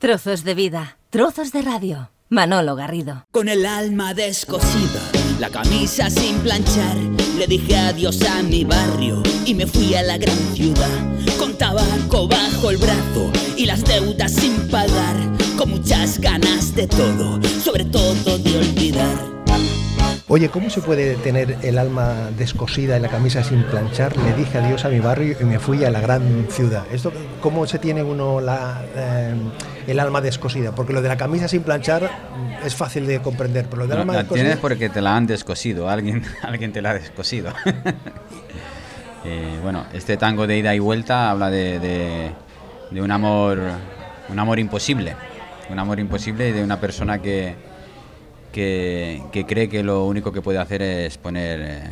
Trozos 0.00 0.44
de 0.44 0.54
vida, 0.54 0.96
trozos 1.10 1.50
de 1.50 1.60
radio. 1.60 2.10
Manolo 2.28 2.76
Garrido. 2.76 3.24
Con 3.32 3.48
el 3.48 3.66
alma 3.66 4.14
descosida, 4.14 5.00
la 5.40 5.50
camisa 5.50 6.08
sin 6.08 6.38
planchar, 6.38 6.96
le 7.36 7.48
dije 7.48 7.76
adiós 7.76 8.22
a 8.22 8.44
mi 8.44 8.62
barrio 8.62 9.20
y 9.44 9.54
me 9.54 9.66
fui 9.66 9.96
a 9.96 10.04
la 10.04 10.16
gran 10.16 10.38
ciudad. 10.54 10.88
Con 11.36 11.58
tabaco 11.58 12.28
bajo 12.28 12.70
el 12.70 12.76
brazo 12.76 13.32
y 13.56 13.66
las 13.66 13.82
deudas 13.82 14.34
sin 14.34 14.68
pagar, 14.68 15.16
con 15.56 15.70
muchas 15.70 16.20
ganas 16.20 16.76
de 16.76 16.86
todo, 16.86 17.40
sobre 17.60 17.84
todo 17.84 18.38
de 18.38 18.56
olvidar. 18.56 19.37
Oye, 20.30 20.50
¿cómo 20.50 20.68
se 20.68 20.82
puede 20.82 21.14
tener 21.16 21.56
el 21.62 21.78
alma 21.78 22.28
descosida 22.36 22.98
y 22.98 23.00
la 23.00 23.08
camisa 23.08 23.42
sin 23.42 23.62
planchar? 23.62 24.14
Le 24.18 24.34
dije 24.34 24.58
adiós 24.58 24.84
a 24.84 24.90
mi 24.90 25.00
barrio 25.00 25.34
y 25.40 25.44
me 25.44 25.58
fui 25.58 25.84
a 25.84 25.90
la 25.90 26.00
gran 26.00 26.46
ciudad. 26.50 26.84
Esto, 26.92 27.10
¿Cómo 27.40 27.66
se 27.66 27.78
tiene 27.78 28.02
uno 28.02 28.38
la, 28.38 28.82
eh, 28.94 29.34
el 29.86 29.98
alma 29.98 30.20
descosida? 30.20 30.72
Porque 30.74 30.92
lo 30.92 31.00
de 31.00 31.08
la 31.08 31.16
camisa 31.16 31.48
sin 31.48 31.62
planchar 31.62 32.10
es 32.62 32.74
fácil 32.74 33.06
de 33.06 33.20
comprender, 33.20 33.64
pero 33.70 33.78
lo 33.78 33.86
del 33.86 33.96
No, 33.96 34.00
alma 34.02 34.12
la 34.12 34.18
descosida... 34.20 34.42
tienes 34.44 34.58
porque 34.60 34.90
te 34.90 35.00
la 35.00 35.16
han 35.16 35.26
descosido, 35.26 35.88
alguien, 35.88 36.22
alguien 36.42 36.72
te 36.72 36.82
la 36.82 36.90
ha 36.90 36.94
descosido. 36.94 37.52
Eh, 39.24 39.58
bueno, 39.62 39.84
este 39.92 40.16
tango 40.16 40.46
de 40.46 40.56
ida 40.58 40.74
y 40.76 40.78
vuelta 40.78 41.30
habla 41.30 41.50
de, 41.50 41.80
de- 41.80 42.30
de 42.92 43.02
un 43.02 43.10
amor, 43.10 43.58
un 44.28 44.38
amor 44.38 44.58
imposible, 44.60 45.14
un 45.68 45.78
amor 45.78 45.98
imposible 45.98 46.48
y 46.48 46.52
de 46.52 46.62
una 46.62 46.78
persona 46.80 47.20
que, 47.20 47.54
que, 48.52 49.22
que 49.32 49.46
cree 49.46 49.68
que 49.68 49.82
lo 49.82 50.04
único 50.06 50.32
que 50.32 50.42
puede 50.42 50.58
hacer 50.58 50.82
es 50.82 51.18
poner 51.18 51.60
eh, 51.60 51.82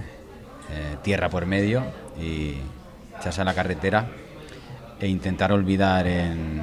eh, 0.70 0.96
tierra 1.02 1.29
por 1.29 1.46
medio 1.46 1.84
y 2.20 2.55
echarse 3.19 3.41
a 3.41 3.45
la 3.45 3.55
carretera 3.55 4.09
e 5.01 5.06
intentar 5.09 5.52
olvidar 5.52 6.06
en, 6.06 6.62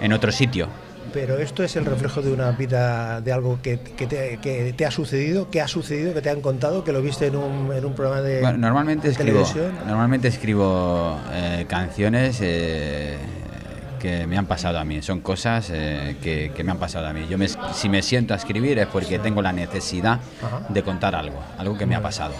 en 0.00 0.12
otro 0.12 0.32
sitio. 0.32 0.68
Pero 1.12 1.38
esto 1.38 1.62
es 1.62 1.76
el 1.76 1.84
reflejo 1.86 2.20
de 2.20 2.32
una 2.32 2.50
vida, 2.50 3.20
de 3.20 3.32
algo 3.32 3.60
que, 3.62 3.78
que 3.78 4.06
te, 4.06 4.38
que 4.38 4.74
te 4.76 4.84
ha 4.84 4.90
sucedido, 4.90 5.48
que 5.50 5.60
ha 5.60 5.68
sucedido, 5.68 6.12
que 6.12 6.20
te 6.20 6.30
han 6.30 6.40
contado, 6.40 6.82
que 6.84 6.92
lo 6.92 7.00
viste 7.00 7.26
en 7.28 7.36
un, 7.36 7.72
en 7.72 7.84
un 7.84 7.94
programa 7.94 8.20
de, 8.22 8.40
Bueno, 8.40 8.58
normalmente 8.58 9.06
de 9.06 9.12
escribo, 9.12 9.42
televisión. 9.44 9.72
normalmente 9.86 10.28
escribo 10.28 11.18
eh, 11.32 11.64
canciones 11.68 12.40
que 14.06 14.26
me 14.26 14.38
han 14.38 14.46
pasado 14.46 14.78
a 14.78 14.84
mí. 14.84 15.02
Son 15.02 15.20
cosas 15.20 15.68
eh, 15.72 16.16
que, 16.22 16.52
que 16.54 16.62
me 16.62 16.70
han 16.70 16.78
pasado 16.78 17.08
a 17.08 17.12
mí. 17.12 17.26
Yo 17.28 17.36
me- 17.38 17.48
si 17.48 17.88
me 17.88 18.02
siento 18.02 18.34
a 18.34 18.36
escribir 18.36 18.78
es 18.78 18.86
porque 18.86 19.18
tengo 19.18 19.42
la 19.42 19.52
necesidad 19.52 20.20
Ajá. 20.42 20.60
de 20.68 20.82
contar 20.84 21.16
algo, 21.16 21.40
algo 21.58 21.76
que 21.76 21.86
me 21.86 21.96
ha 21.96 22.00
pasado. 22.02 22.34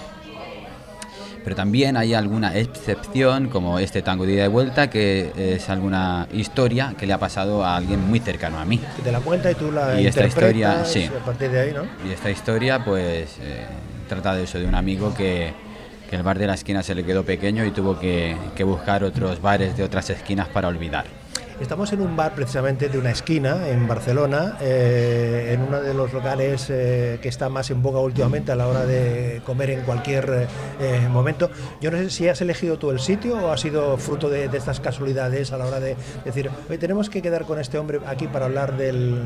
Pero 1.42 1.54
también 1.56 1.96
hay 1.96 2.14
alguna 2.14 2.56
excepción, 2.56 3.48
como 3.48 3.78
este 3.80 4.02
tango 4.02 4.26
de 4.26 4.32
ida 4.34 4.44
y 4.44 4.48
vuelta, 4.48 4.90
que 4.90 5.32
es 5.36 5.68
alguna 5.68 6.26
historia 6.32 6.94
que 6.98 7.06
le 7.06 7.12
ha 7.12 7.18
pasado 7.18 7.64
a 7.64 7.76
alguien 7.76 8.00
muy 8.06 8.18
cercano 8.20 8.58
a 8.58 8.64
mí. 8.64 8.78
Que 8.96 9.02
te 9.02 9.10
la 9.12 9.20
cuenta 9.20 9.50
y 9.50 9.54
tú 9.54 9.70
la 9.72 10.00
Y 10.00 10.06
esta 10.06 10.26
historia, 10.26 10.84
sí. 10.84 11.00
y 11.00 11.06
a 11.16 11.24
partir 11.24 11.50
de 11.50 11.60
ahí, 11.60 11.72
¿no? 11.72 11.82
Y 12.08 12.12
esta 12.12 12.30
historia, 12.30 12.84
pues, 12.84 13.38
eh, 13.40 13.64
trata 14.08 14.34
de 14.34 14.42
eso, 14.44 14.58
de 14.58 14.66
un 14.66 14.74
amigo 14.74 15.14
que, 15.14 15.52
que 16.10 16.16
el 16.16 16.22
bar 16.24 16.36
de 16.38 16.46
la 16.48 16.54
esquina 16.54 16.82
se 16.82 16.94
le 16.96 17.04
quedó 17.04 17.24
pequeño 17.24 17.64
y 17.64 17.70
tuvo 17.72 17.96
que, 17.98 18.36
que 18.56 18.64
buscar 18.64 19.04
otros 19.04 19.40
bares 19.40 19.76
de 19.76 19.84
otras 19.84 20.10
esquinas 20.10 20.48
para 20.48 20.66
olvidar. 20.68 21.04
Estamos 21.60 21.90
en 21.94 22.02
un 22.02 22.14
bar 22.16 22.34
precisamente 22.34 22.90
de 22.90 22.98
una 22.98 23.10
esquina 23.10 23.66
en 23.68 23.88
Barcelona, 23.88 24.58
eh, 24.60 25.52
en 25.54 25.62
uno 25.62 25.80
de 25.80 25.94
los 25.94 26.12
locales 26.12 26.66
eh, 26.68 27.18
que 27.22 27.28
está 27.30 27.48
más 27.48 27.70
en 27.70 27.82
boga 27.82 27.98
últimamente 28.00 28.52
a 28.52 28.56
la 28.56 28.66
hora 28.68 28.84
de 28.84 29.40
comer 29.44 29.70
en 29.70 29.80
cualquier 29.80 30.48
eh, 30.78 31.08
momento. 31.10 31.50
Yo 31.80 31.90
no 31.90 31.96
sé 31.96 32.10
si 32.10 32.28
has 32.28 32.42
elegido 32.42 32.78
tú 32.78 32.90
el 32.90 33.00
sitio 33.00 33.38
o 33.38 33.52
ha 33.52 33.56
sido 33.56 33.96
fruto 33.96 34.28
de, 34.28 34.48
de 34.48 34.58
estas 34.58 34.80
casualidades 34.80 35.50
a 35.50 35.56
la 35.56 35.64
hora 35.66 35.80
de 35.80 35.96
decir, 36.26 36.50
oye, 36.68 36.76
tenemos 36.76 37.08
que 37.08 37.22
quedar 37.22 37.44
con 37.46 37.58
este 37.58 37.78
hombre 37.78 38.00
aquí 38.06 38.26
para 38.26 38.44
hablar 38.44 38.76
del, 38.76 39.18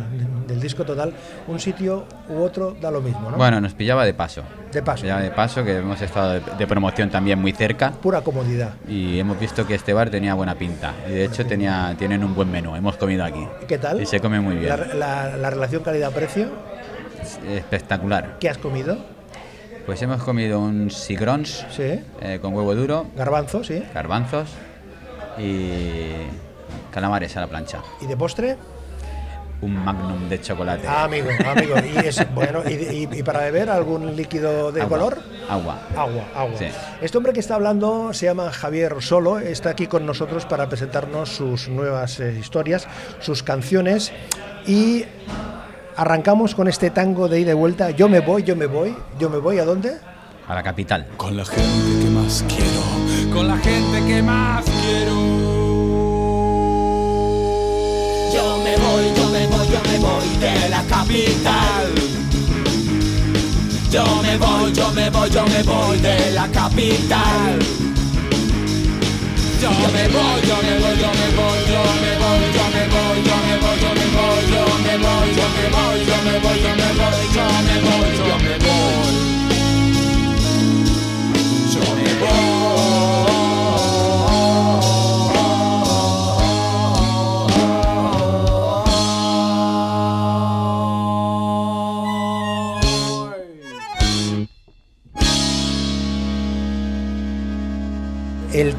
del 0.47 0.61
disco 0.61 0.85
total. 0.85 1.13
Un 1.49 1.59
sitio 1.59 2.05
u 2.29 2.43
otro 2.43 2.77
da 2.81 2.93
lo 2.93 3.01
mismo, 3.01 3.29
¿no? 3.33 3.39
Bueno, 3.39 3.61
nos 3.61 3.75
pillaba 3.75 4.05
de 4.05 4.15
paso. 4.15 4.43
De 4.73 4.83
paso. 4.83 5.03
Pillaba 5.03 5.21
de 5.23 5.33
paso, 5.33 5.65
que 5.65 5.79
hemos 5.79 6.01
estado 6.01 6.35
de, 6.35 6.43
de 6.57 6.67
promoción 6.69 7.11
también 7.11 7.41
muy 7.41 7.51
cerca 7.51 7.91
Pura 7.91 8.21
comodidad. 8.21 8.75
y 8.87 9.19
hemos 9.19 9.39
visto 9.41 9.67
que 9.67 9.75
este 9.75 9.93
bar 9.93 10.11
tenía 10.11 10.35
buena 10.35 10.55
pinta. 10.55 10.95
Y 11.09 11.11
de 11.11 11.25
hecho 11.25 11.45
tenía, 11.45 11.97
tienen 12.21 12.29
un 12.29 12.35
buen 12.37 12.51
menú, 12.51 12.77
hemos 12.77 12.97
comido 12.99 13.25
aquí. 13.25 13.47
¿Qué 13.67 13.79
tal? 13.79 14.01
Y 14.03 14.05
se 14.07 14.21
come 14.21 14.41
muy 14.41 14.57
bien. 14.57 14.69
La, 14.69 14.77
la- 14.95 15.37
la 15.39 15.51
relación 15.51 15.83
calidad-precio, 15.83 16.49
Espectacular. 17.49 18.37
¿qué 18.39 18.51
has 18.51 18.59
comido? 18.59 18.99
Pues 19.87 20.03
hemos 20.03 20.23
comido 20.23 20.61
un 20.61 20.91
sigrons 20.91 21.67
Sí. 21.71 21.99
eh, 22.21 22.39
con 22.43 22.53
huevo 22.55 22.75
duro, 22.75 23.07
Garbanzo, 23.17 23.65
sí. 23.65 23.83
garbanzos 23.95 24.51
y 25.39 26.11
calamares 26.93 27.35
a 27.39 27.41
la 27.41 27.47
plancha. 27.47 27.81
¿Y 28.03 28.07
de 28.07 28.17
postre? 28.19 28.57
Un 29.63 29.85
magnum 29.85 30.29
de 30.29 30.41
chocolate. 30.41 30.87
Ah, 30.89 31.05
amigo, 31.05 31.29
amigo. 31.47 31.75
Y 31.95 32.07
es 32.07 32.27
bueno. 32.35 32.63
¿Y, 32.67 32.73
y- 32.73 33.09
y 33.19 33.23
para 33.23 33.41
beber 33.41 33.69
algún 33.71 34.17
líquido 34.17 34.73
de 34.73 34.81
Agua, 34.83 34.99
color? 34.99 35.19
Agua. 35.49 35.79
Agua, 35.97 36.25
agua. 36.35 36.59
Sí. 36.59 36.67
Este 37.03 37.19
hombre 37.19 37.33
que 37.35 37.41
está 37.41 37.57
hablando 37.57 38.13
se 38.15 38.27
llama 38.27 38.51
Javier 38.53 38.97
Solo, 39.01 39.39
está 39.39 39.71
aquí 39.71 39.87
con 39.87 40.07
nosotros 40.07 40.47
para 40.47 40.69
presentarnos 40.69 41.29
sus 41.29 41.69
nuevas 41.69 42.21
eh, 42.21 42.37
historias, 42.41 42.87
sus 43.21 43.43
canciones 43.43 44.13
y 44.67 45.05
arrancamos 45.97 46.55
con 46.55 46.67
este 46.69 46.89
tango 46.91 47.29
de 47.29 47.41
ida 47.41 47.51
y 47.51 47.55
vuelta. 47.55 47.91
Yo 47.91 48.09
me 48.09 48.21
voy, 48.21 48.43
yo 48.45 48.57
me 48.57 48.67
voy, 48.67 48.97
yo 49.19 49.29
me 49.29 49.39
voy 49.39 49.59
a 49.59 49.65
dónde? 49.67 49.99
A 50.49 50.55
la 50.55 50.63
capital. 50.63 51.07
Con 51.19 51.37
la 51.37 51.45
gente 51.45 52.03
que 52.05 52.11
más 52.11 52.45
quiero, 52.49 53.33
con 53.35 53.47
la 53.47 53.57
gente 53.59 54.07
que 54.07 54.23
más 54.23 54.65
quiero. 54.65 55.11
Yo 58.33 58.59
me 58.65 58.77
voy, 58.77 59.05
yo 59.15 59.29
me 59.29 59.30
voy, 59.30 59.30
yo 59.71 59.81
me 59.91 59.99
voy 59.99 60.29
de 60.41 60.69
la 60.69 60.83
capital. 60.85 61.95
Yo 63.91 64.05
me 64.23 64.37
voy, 64.39 64.73
yo 64.73 64.91
me 64.93 65.11
voy, 65.11 65.31
yo 65.31 65.45
me 65.47 65.63
voy 65.63 65.99
de 65.99 66.33
la 66.33 66.49
capital. 66.49 67.59
Yo 69.61 69.71
me 69.71 70.09
voy, 70.09 70.41
yo 70.49 70.57
me 70.63 70.75
voy, 70.81 70.97
yo 71.03 71.11
me 71.19 71.29
voy, 71.39 71.61
yo 71.71 71.83
me 72.03 72.13
voy, 72.23 72.45
yo 72.57 72.65
me 72.75 72.83
voy, 72.93 73.17
yo 73.29 73.37
me 73.45 73.55
voy, 73.63 73.79
yo 73.79 73.87
me 73.87 74.07
voy, 74.07 74.43
yo 74.51 74.61
me 74.61 74.97
voy, 74.97 75.29
yo 75.37 75.47
me 75.55 75.65
voy, 75.65 76.07
yo 76.09 76.17
me 76.25 76.39
voy, 76.41 76.57
yo 76.57 76.67
me 76.67 76.85
voy, 76.91 77.25
yo 77.35 77.45
me 77.67 77.77
voy, 77.87 78.11
yo 78.17 78.37
me 78.39 78.55
voy. 78.59 78.91
Yo 81.73 81.85
me 81.95 82.60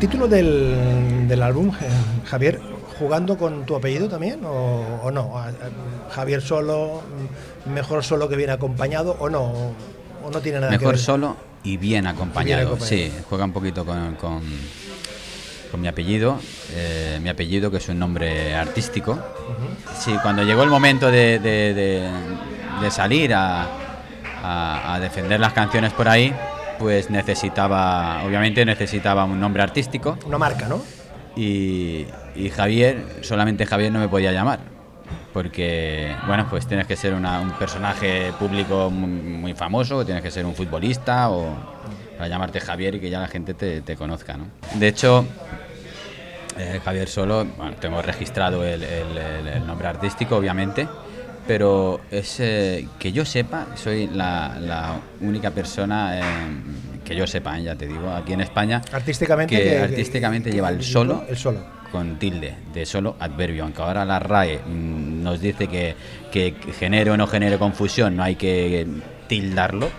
título 0.02 0.28
del, 0.28 1.28
del 1.28 1.42
álbum, 1.44 1.70
eh, 1.80 1.88
Javier, 2.26 2.60
¿jugando 3.00 3.38
con 3.38 3.66
tu 3.66 3.76
apellido 3.76 4.10
también 4.10 4.44
o, 4.44 5.00
o 5.04 5.12
no? 5.12 5.32
Javier 6.10 6.42
Solo, 6.42 7.02
mm, 7.68 7.72
mejor 7.74 8.04
solo 8.04 8.28
que 8.28 8.36
viene 8.36 8.52
acompañado 8.52 9.16
o 9.20 9.30
no? 9.30 9.44
¿O 10.24 10.30
no 10.32 10.40
tiene 10.42 10.60
nada 10.60 10.72
que 10.72 10.78
Mejor 10.80 10.96
ver? 10.96 11.00
solo 11.04 11.38
y 11.64 11.78
bien 11.78 12.08
acompañado. 12.08 12.62
acompañado. 12.74 12.88
Sí, 12.88 13.12
juega 13.30 13.46
un 13.46 13.54
poquito 13.54 13.86
con, 13.86 14.16
con, 14.16 14.42
con 15.72 15.80
mi 15.82 15.88
apellido. 15.88 16.40
eh, 16.74 17.20
mi 17.22 17.30
apellido, 17.30 17.70
que 17.72 17.78
es 17.78 17.88
un 17.90 18.00
nombre 18.00 18.56
artístico. 18.56 19.18
Sí, 19.98 20.14
cuando 20.22 20.44
llegó 20.44 20.64
el 20.64 20.70
momento 20.70 21.10
de, 21.12 21.40
de- 21.40 21.74
de- 21.74 22.10
de 22.82 22.92
salir 22.92 23.34
a, 23.34 23.68
a- 24.44 24.94
a 24.96 25.00
defender 25.00 25.40
las 25.40 25.54
canciones 25.54 25.92
por 25.94 26.08
ahí, 26.08 26.34
pues 26.82 27.12
necesitaba, 27.12 28.24
obviamente 28.26 28.66
necesitaba 28.66 29.24
un 29.24 29.40
nombre 29.40 29.62
artístico. 29.62 30.18
Una 30.26 30.40
marca, 30.40 30.68
¿no? 30.68 30.82
Y, 31.36 32.08
y 32.36 32.50
Javier, 32.50 33.06
solamente 33.22 33.68
Javier 33.68 33.92
no 33.92 34.00
me 34.00 34.10
podía 34.10 34.32
llamar. 34.32 34.60
Porque, 35.32 36.12
bueno, 36.26 36.48
pues 36.50 36.66
tienes 36.66 36.88
que 36.88 36.96
ser 36.96 37.14
una- 37.14 37.40
un 37.40 37.52
personaje 37.52 38.34
público 38.40 38.90
muy, 38.90 39.10
muy 39.10 39.54
famoso, 39.54 40.04
tienes 40.04 40.24
que 40.24 40.32
ser 40.32 40.44
un 40.46 40.56
futbolista 40.56 41.30
o 41.30 41.56
para 42.18 42.28
llamarte 42.28 42.60
Javier 42.60 42.96
y 42.96 43.00
que 43.00 43.10
ya 43.12 43.20
la 43.20 43.28
gente 43.28 43.54
te, 43.54 43.82
te 43.82 43.96
conozca, 43.96 44.36
¿no? 44.36 44.48
De 44.74 44.88
hecho, 44.88 45.24
eh, 46.58 46.82
Javier 46.84 47.08
Solo, 47.08 47.46
bueno, 47.58 47.76
tengo 47.80 48.02
registrado 48.02 48.64
el, 48.66 48.84
el- 48.84 49.18
el- 49.18 49.48
el 49.48 49.68
nombre 49.68 49.88
artístico, 49.88 50.36
obviamente, 50.36 50.88
pero 51.48 52.02
es 52.12 52.40
eh, 52.40 52.88
que 53.00 53.12
yo 53.12 53.26
sepa, 53.26 53.68
soy 53.76 54.08
la, 54.08 54.58
la 54.60 55.00
única 55.22 55.52
persona 55.52 56.20
eh, 56.20 56.22
que 57.04 57.16
yo 57.16 57.26
sepa, 57.28 57.58
eh, 57.60 57.64
ya 57.64 57.76
te 57.76 57.88
digo, 57.88 58.10
aquí 58.12 58.34
en 58.34 58.42
España, 58.42 58.82
Artísticamente. 58.92 59.56
que 59.58 59.64
que- 59.64 59.78
artísticamente 59.80 60.50
que- 60.50 60.56
lleva 60.56 60.70
el 60.70 60.84
solo 60.84 61.24
El 61.28 61.36
solo. 61.38 61.60
con 61.92 62.18
tilde 62.18 62.56
de 62.74 62.86
solo 62.86 63.16
adverbio, 63.20 63.64
aunque 63.64 63.82
ahora 63.82 64.06
la 64.06 64.20
RAE 64.20 64.60
mm, 64.66 65.24
nos 65.24 65.42
dice 65.42 65.68
que, 65.68 65.96
que 66.32 66.54
genere 66.80 67.12
o 67.12 67.18
no 67.18 67.28
genere 67.28 67.58
confusión, 67.58 68.16
no 68.16 68.24
hay 68.24 68.36
que 68.36 68.88
tildarlo. 69.28 69.90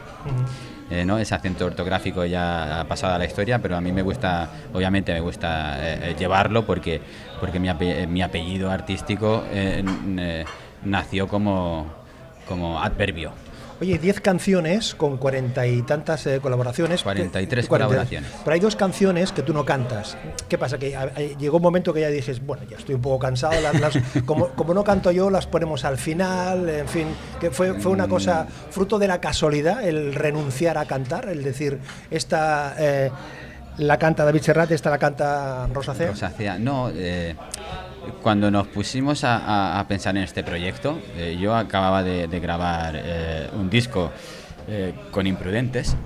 eh, 0.90 1.04
¿no? 1.06 1.18
Ese 1.18 1.34
acento 1.34 1.64
ortográfico 1.66 2.24
ya 2.26 2.80
ha 2.80 2.84
pasado 2.84 3.14
a 3.14 3.18
la 3.18 3.24
historia, 3.24 3.58
pero 3.60 3.76
a 3.76 3.80
mí 3.80 3.92
me 3.92 4.02
gusta, 4.02 4.48
obviamente 4.74 5.12
me 5.12 5.20
gusta 5.20 5.76
eh, 5.80 6.14
llevarlo 6.18 6.64
porque, 6.66 7.00
porque 7.40 7.58
mi, 7.58 7.68
ape- 7.68 8.06
mi 8.06 8.20
apellido 8.22 8.70
artístico 8.70 9.42
eh, 9.50 9.82
nació 10.84 11.28
como, 11.28 11.86
como 12.48 12.80
adverbio. 12.80 13.32
Oye, 13.80 13.98
10 13.98 14.20
canciones 14.20 14.94
con 14.94 15.16
cuarenta 15.16 15.66
y 15.66 15.82
tantas 15.82 16.24
eh, 16.28 16.38
colaboraciones. 16.40 17.02
43 17.02 17.64
Que- 17.64 17.68
colaboraciones. 17.68 18.30
Pero 18.44 18.54
hay 18.54 18.60
dos 18.60 18.76
canciones 18.76 19.32
que 19.32 19.42
tú 19.42 19.52
no 19.52 19.64
cantas. 19.64 20.16
¿Qué 20.48 20.56
pasa? 20.56 20.78
Que 20.78 20.94
a- 20.94 21.00
a- 21.02 21.18
llegó 21.20 21.56
un 21.56 21.64
momento 21.64 21.92
que 21.92 22.00
ya 22.00 22.06
dices, 22.08 22.46
bueno, 22.46 22.62
ya 22.70 22.76
estoy 22.76 22.94
un 22.94 23.02
poco 23.02 23.18
cansado, 23.18 23.60
las, 23.60 23.80
las- 23.80 23.98
como, 24.24 24.50
como 24.50 24.72
no 24.72 24.84
canto 24.84 25.10
yo, 25.10 25.30
las 25.30 25.48
ponemos 25.48 25.84
al 25.84 25.98
final, 25.98 26.68
en 26.68 26.86
fin, 26.86 27.08
que 27.40 27.50
fue, 27.50 27.74
fue 27.80 27.90
una 27.90 28.06
cosa 28.06 28.46
fruto 28.70 29.00
de 29.00 29.08
la 29.08 29.20
casualidad 29.20 29.82
el 29.82 30.14
renunciar 30.14 30.78
a 30.78 30.84
cantar, 30.84 31.28
el 31.28 31.42
decir, 31.42 31.80
esta 32.12 32.76
eh, 32.78 33.10
la 33.78 33.98
canta 33.98 34.24
David 34.24 34.42
Serrat, 34.42 34.70
esta 34.70 34.90
la 34.90 34.98
canta 34.98 35.66
Rosa 35.72 35.94
Cea. 35.94 36.08
Rosácea, 36.10 36.56
no, 36.58 36.90
eh, 36.94 37.34
cuando 38.22 38.50
nos 38.50 38.66
pusimos 38.68 39.22
a, 39.24 39.84
pensar 39.88 40.16
en 40.16 40.22
este 40.22 40.42
proyecto, 40.42 40.98
eh, 41.16 41.36
yo 41.40 41.54
acababa 41.54 42.02
de, 42.02 42.28
de 42.28 42.40
grabar 42.40 42.94
eh, 42.96 43.48
un 43.54 43.68
disco 43.68 44.10
eh, 44.68 44.94
con 45.10 45.26
Imprudentes 45.26 45.96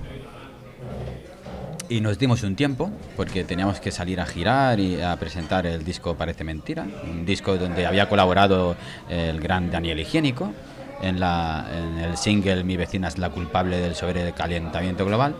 y 1.89 2.01
nos 2.01 2.19
dimos 2.19 2.43
un 2.43 2.55
tiempo 2.55 2.91
porque 3.15 3.43
teníamos 3.43 3.79
que 3.79 3.91
salir 3.91 4.19
a 4.19 4.25
girar 4.25 4.79
y 4.79 5.01
a 5.01 5.15
presentar 5.15 5.65
el 5.65 5.85
disco 5.85 6.15
Parece 6.15 6.43
Mentira, 6.43 6.85
un 7.03 7.25
disco 7.25 7.57
donde 7.57 7.85
había 7.85 8.09
colaborado 8.09 8.75
el 9.09 9.39
gran 9.39 9.71
Daniel 9.71 9.99
Higiénico 9.99 10.53
en, 11.01 11.19
la, 11.19 11.65
en 11.71 11.97
el 11.99 12.17
single 12.17 12.63
Mi 12.63 12.77
vecina 12.77 13.07
es 13.07 13.17
la 13.17 13.29
culpable 13.29 13.79
del 13.79 13.95
sobrecalentamiento 13.95 15.05
global. 15.05 15.35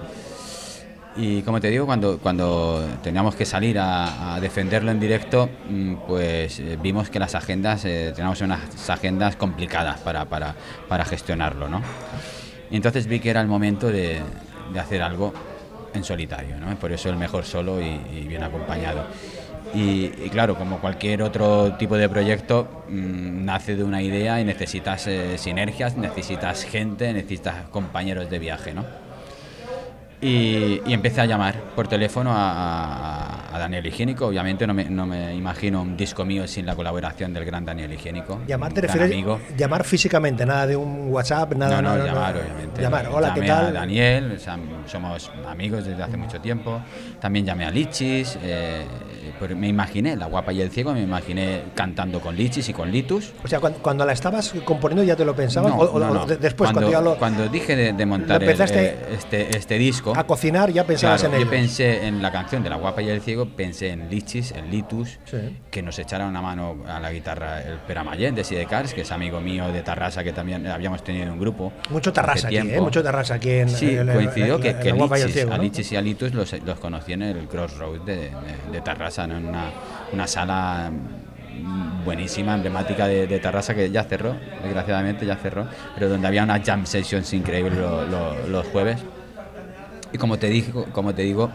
Y 1.17 1.41
como 1.41 1.59
te 1.59 1.69
digo, 1.69 1.87
cuando, 1.87 2.19
cuando 2.19 2.85
teníamos 3.01 3.35
que 3.35 3.43
salir 3.43 3.79
a, 3.79 4.37
defenderlo 4.39 4.91
en 4.91 4.99
directo, 4.99 5.49
mm, 5.67 5.95
pues 6.07 6.59
eh, 6.59 6.77
vimos 6.79 7.09
que 7.09 7.17
las 7.17 7.33
agendas, 7.33 7.85
eh, 7.85 8.11
teníamos 8.15 8.39
unas 8.41 8.89
agendas 8.89 9.35
complicadas 9.35 9.99
para, 10.01 10.25
para, 10.25 10.53
para 10.87 11.05
gestionarlo, 11.05 11.67
¿no? 11.67 11.81
Y 12.69 12.75
entonces 12.75 13.07
vi 13.07 13.19
que 13.19 13.31
era 13.31 13.41
el 13.41 13.47
momento 13.47 13.87
de, 13.87 14.21
de 14.71 14.79
hacer 14.79 15.01
algo 15.01 15.33
en 15.93 16.03
solitario, 16.03 16.57
¿no? 16.57 16.75
Por 16.75 16.91
eso 16.91 17.09
el 17.09 17.17
mejor 17.17 17.45
solo 17.45 17.81
y, 17.81 17.97
bien 18.27 18.43
acompañado. 18.43 19.05
Y, 19.73 20.11
y 20.23 20.29
claro, 20.31 20.55
como 20.55 20.79
cualquier 20.79 21.23
otro 21.23 21.73
tipo 21.77 21.97
de 21.97 22.07
proyecto, 22.07 22.83
mm, 22.89 23.43
nace 23.43 23.75
de 23.75 23.83
una 23.83 24.03
idea 24.03 24.39
y 24.39 24.45
necesitas 24.45 25.07
eh, 25.07 25.39
sinergias, 25.39 25.97
necesitas 25.97 26.63
gente, 26.63 27.11
necesitas 27.11 27.67
compañeros 27.71 28.29
de 28.29 28.37
viaje, 28.37 28.75
¿no? 28.75 29.06
Y, 30.19 30.81
y 30.85 30.93
empecé 30.93 31.21
a 31.21 31.25
llamar 31.25 31.53
por 31.75 31.87
teléfono 31.87 32.31
a, 32.31 32.51
a- 32.51 33.55
a 33.55 33.59
Daniel 33.59 33.85
Higiénico. 33.85 34.25
Obviamente 34.27 34.65
no 34.65 34.73
me, 34.73 34.85
no 34.85 35.05
me 35.05 35.35
imagino 35.35 35.81
un 35.83 35.95
disco 35.95 36.25
mío 36.25 36.47
sin 36.47 36.65
la 36.65 36.75
colaboración 36.75 37.33
del 37.33 37.45
gran 37.45 37.63
Daniel 37.65 37.93
Higiénico. 37.93 38.41
Llamar 38.47 38.73
te 38.73 38.81
refieres 38.81 39.11
amigo. 39.11 39.39
llamar 39.55 39.83
físicamente, 39.83 40.43
nada 40.45 40.65
de 40.65 40.75
un 40.75 41.09
WhatsApp, 41.11 41.53
nada. 41.53 41.81
No, 41.81 41.95
no, 41.97 42.03
llamar, 42.03 42.35
obviamente. 42.35 42.81
Llamar, 42.81 43.07
hola, 43.11 43.33
¿qué 43.35 43.41
Llamé 43.41 43.51
a 43.51 43.55
tal? 43.65 43.73
Daniel, 43.73 44.31
o 44.35 44.39
sea, 44.39 44.57
somos 44.87 45.31
amigos 45.47 45.85
desde 45.85 46.01
hace 46.01 46.17
mucho 46.17 46.41
tiempo. 46.41 46.81
También 47.21 47.45
llamé 47.45 47.65
a 47.65 47.69
Lichis. 47.71 48.39
eh, 48.41 48.85
pues 49.39 49.55
me 49.55 49.67
imaginé, 49.67 50.15
La 50.15 50.25
Guapa 50.27 50.51
y 50.53 50.61
el 50.61 50.69
Ciego, 50.71 50.93
me 50.93 51.01
imaginé 51.01 51.63
cantando 51.75 52.19
con 52.19 52.35
Lichis 52.35 52.69
y 52.69 52.73
con 52.73 52.91
Litus. 52.91 53.31
O 53.43 53.47
sea, 53.47 53.59
cuando, 53.59 53.79
cuando 53.79 54.05
la 54.05 54.13
estabas 54.13 54.53
componiendo 54.65 55.03
ya 55.03 55.15
te 55.15 55.25
lo 55.25 55.35
pensabas, 55.35 55.71
No, 55.73 55.79
o, 55.79 55.91
o- 55.95 55.99
no, 55.99 56.25
después 56.25 56.71
cuando, 56.71 56.81
cuando, 56.81 56.91
ya 56.91 57.01
lo, 57.01 57.17
cuando 57.17 57.47
dije 57.47 57.75
de, 57.75 57.93
de 57.93 58.05
montar 58.05 58.41
el- 58.43 58.49
este, 58.49 59.57
este 59.57 59.77
disco. 59.77 60.13
a 60.15 60.23
cocinar 60.25 60.71
ya 60.71 60.85
pensabas 60.85 61.21
Claro, 61.21 61.35
en 61.35 61.41
yo 61.41 61.47
ello. 61.47 61.51
pensé 61.51 62.05
en 62.07 62.21
la 62.21 62.31
canción 62.31 62.63
de 62.63 62.69
La 62.69 62.77
Guapa 62.77 63.01
y 63.01 63.09
el 63.09 63.21
Ciego, 63.21 63.47
pensé 63.55 63.89
en 63.89 64.09
Lichis, 64.09 64.51
en 64.51 64.69
Litus, 64.71 65.19
Sí. 65.25 65.37
que 65.71 65.81
nos 65.81 65.97
echara 65.99 66.25
una 66.27 66.41
mano 66.41 66.77
a 66.87 66.99
la 66.99 67.11
guitarra 67.11 67.61
el 67.61 67.77
Peramayén 67.79 68.35
de 68.35 68.43
Sidecars, 68.43 68.93
que 68.93 69.01
es 69.01 69.11
amigo 69.11 69.39
mío 69.41 69.71
de 69.71 69.81
Tarrasa, 69.83 70.23
que 70.23 70.33
también 70.33 70.65
habíamos 70.67 71.03
tenido 71.03 71.31
un 71.31 71.39
grupo. 71.39 71.71
Mucho 71.89 72.11
terraza 72.13 72.47
aquí, 72.47 72.57
¿eh? 72.57 72.81
Mucho 72.81 73.03
terraza 73.03 73.35
aquí 73.35 73.49
en 73.51 73.69
Sí, 73.69 73.89
en- 73.95 74.09
en- 74.09 74.15
coincidió 74.15 74.59
que, 74.59 74.75
que 74.77 74.91
Guapa 74.91 75.17
y 75.19 75.21
el 75.21 75.27
Lichis, 75.27 75.41
Ciego, 75.41 75.53
a. 75.53 75.57
Lichis 75.57 75.91
y 75.91 75.95
a 75.95 76.01
Litus 76.01 76.33
los, 76.33 76.53
los 76.63 76.79
conocí 76.79 77.13
en 77.13 77.21
el 77.21 77.47
Crossroads 77.47 78.05
de, 78.05 78.15
de, 78.15 78.31
de 78.71 78.81
Tarrasa, 78.81 79.26
en 79.35 79.45
una, 80.11 80.27
sala 80.27 80.91
mm, 80.91 82.03
buenísima, 82.03 82.53
emblemática 82.53 83.07
de, 83.07 83.27
de 83.27 83.39
Tarrasa 83.39 83.75
que 83.75 83.89
ya 83.91 84.03
cerró, 84.03 84.39
desgraciadamente 84.61 85.25
ya 85.25 85.37
cerró, 85.37 85.67
pero 85.93 86.09
donde 86.09 86.27
había 86.27 86.43
unas 86.43 86.61
jam 86.65 86.85
sessions 86.85 87.33
increíbles 87.33 87.77
lo- 87.79 88.05
lo- 88.05 88.47
los 88.47 88.65
jueves. 88.67 89.05
Y 90.11 90.17
como 90.17 90.39
te, 90.39 90.47
digo, 90.49 90.85
como 90.91 91.13
te 91.13 91.23
digo, 91.23 91.53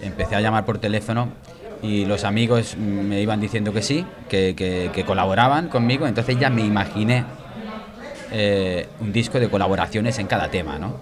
empecé 0.00 0.34
a 0.36 0.40
llamar 0.40 0.64
por 0.64 0.78
teléfono 0.78 1.32
y 1.80 2.04
los 2.04 2.24
amigos 2.24 2.76
me 2.76 3.20
iban 3.20 3.40
diciendo 3.40 3.72
que 3.72 3.82
sí, 3.82 4.06
que 4.28 5.02
colaboraban 5.06 5.68
conmigo, 5.68 6.06
entonces 6.06 6.38
ya 6.38 6.50
me 6.50 6.62
imaginé 6.62 7.26
eh, 8.30 8.88
un 8.98 9.12
disco 9.12 9.38
de 9.40 9.48
colaboraciones 9.48 10.18
en 10.18 10.26
cada 10.26 10.50
tema, 10.50 10.78
¿no? 10.78 10.94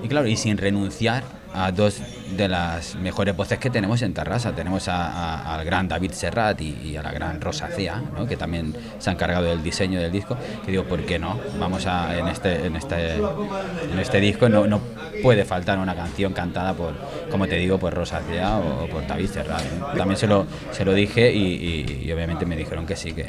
Y 0.00 0.08
claro, 0.08 0.26
y 0.26 0.36
sin 0.36 0.56
renunciar 0.56 1.24
a 1.54 1.72
dos 1.72 2.00
de 2.36 2.48
las 2.48 2.94
mejores 2.94 3.36
voces 3.36 3.58
que 3.58 3.70
tenemos 3.70 4.02
en 4.02 4.14
Tarrasa. 4.14 4.52
Tenemos 4.52 4.88
a- 4.88 5.54
al 5.54 5.64
gran 5.64 5.88
David 5.88 6.12
Serrat 6.12 6.60
y, 6.60 6.96
a 6.96 7.02
la 7.02 7.12
gran 7.12 7.40
Rosa 7.40 7.68
Cea, 7.68 8.02
¿no? 8.16 8.26
que 8.26 8.36
también 8.36 8.74
se 8.98 9.10
han 9.10 9.16
encargado 9.16 9.44
del 9.46 9.62
diseño 9.62 10.00
del 10.00 10.12
disco. 10.12 10.36
Que 10.64 10.70
digo, 10.70 10.84
¿por 10.84 11.04
qué 11.04 11.18
no? 11.18 11.38
Vamos 11.58 11.86
a, 11.86 12.16
en 12.18 12.28
este, 12.28 12.66
en 12.66 12.76
este, 12.76 13.14
en 13.16 13.98
este 13.98 14.20
disco 14.20 14.48
no, 14.48 14.66
no 14.66 14.80
puede 15.22 15.44
faltar 15.44 15.78
una 15.78 15.94
canción 15.94 16.32
cantada 16.32 16.72
por, 16.74 16.94
como 17.30 17.46
te 17.46 17.56
digo, 17.56 17.78
por 17.78 17.92
Rosa 17.94 18.20
Cea 18.28 18.56
o, 18.58 18.86
por 18.86 19.06
David 19.06 19.28
Serrat. 19.28 19.62
También 19.96 20.16
se 20.18 20.26
lo, 20.26 20.46
se 20.72 20.84
lo 20.84 20.92
dije 20.94 21.32
y, 21.32 22.04
y- 22.04 22.12
obviamente 22.12 22.46
me 22.46 22.56
dijeron 22.56 22.86
que 22.86 22.96
sí, 22.96 23.12
que- 23.12 23.26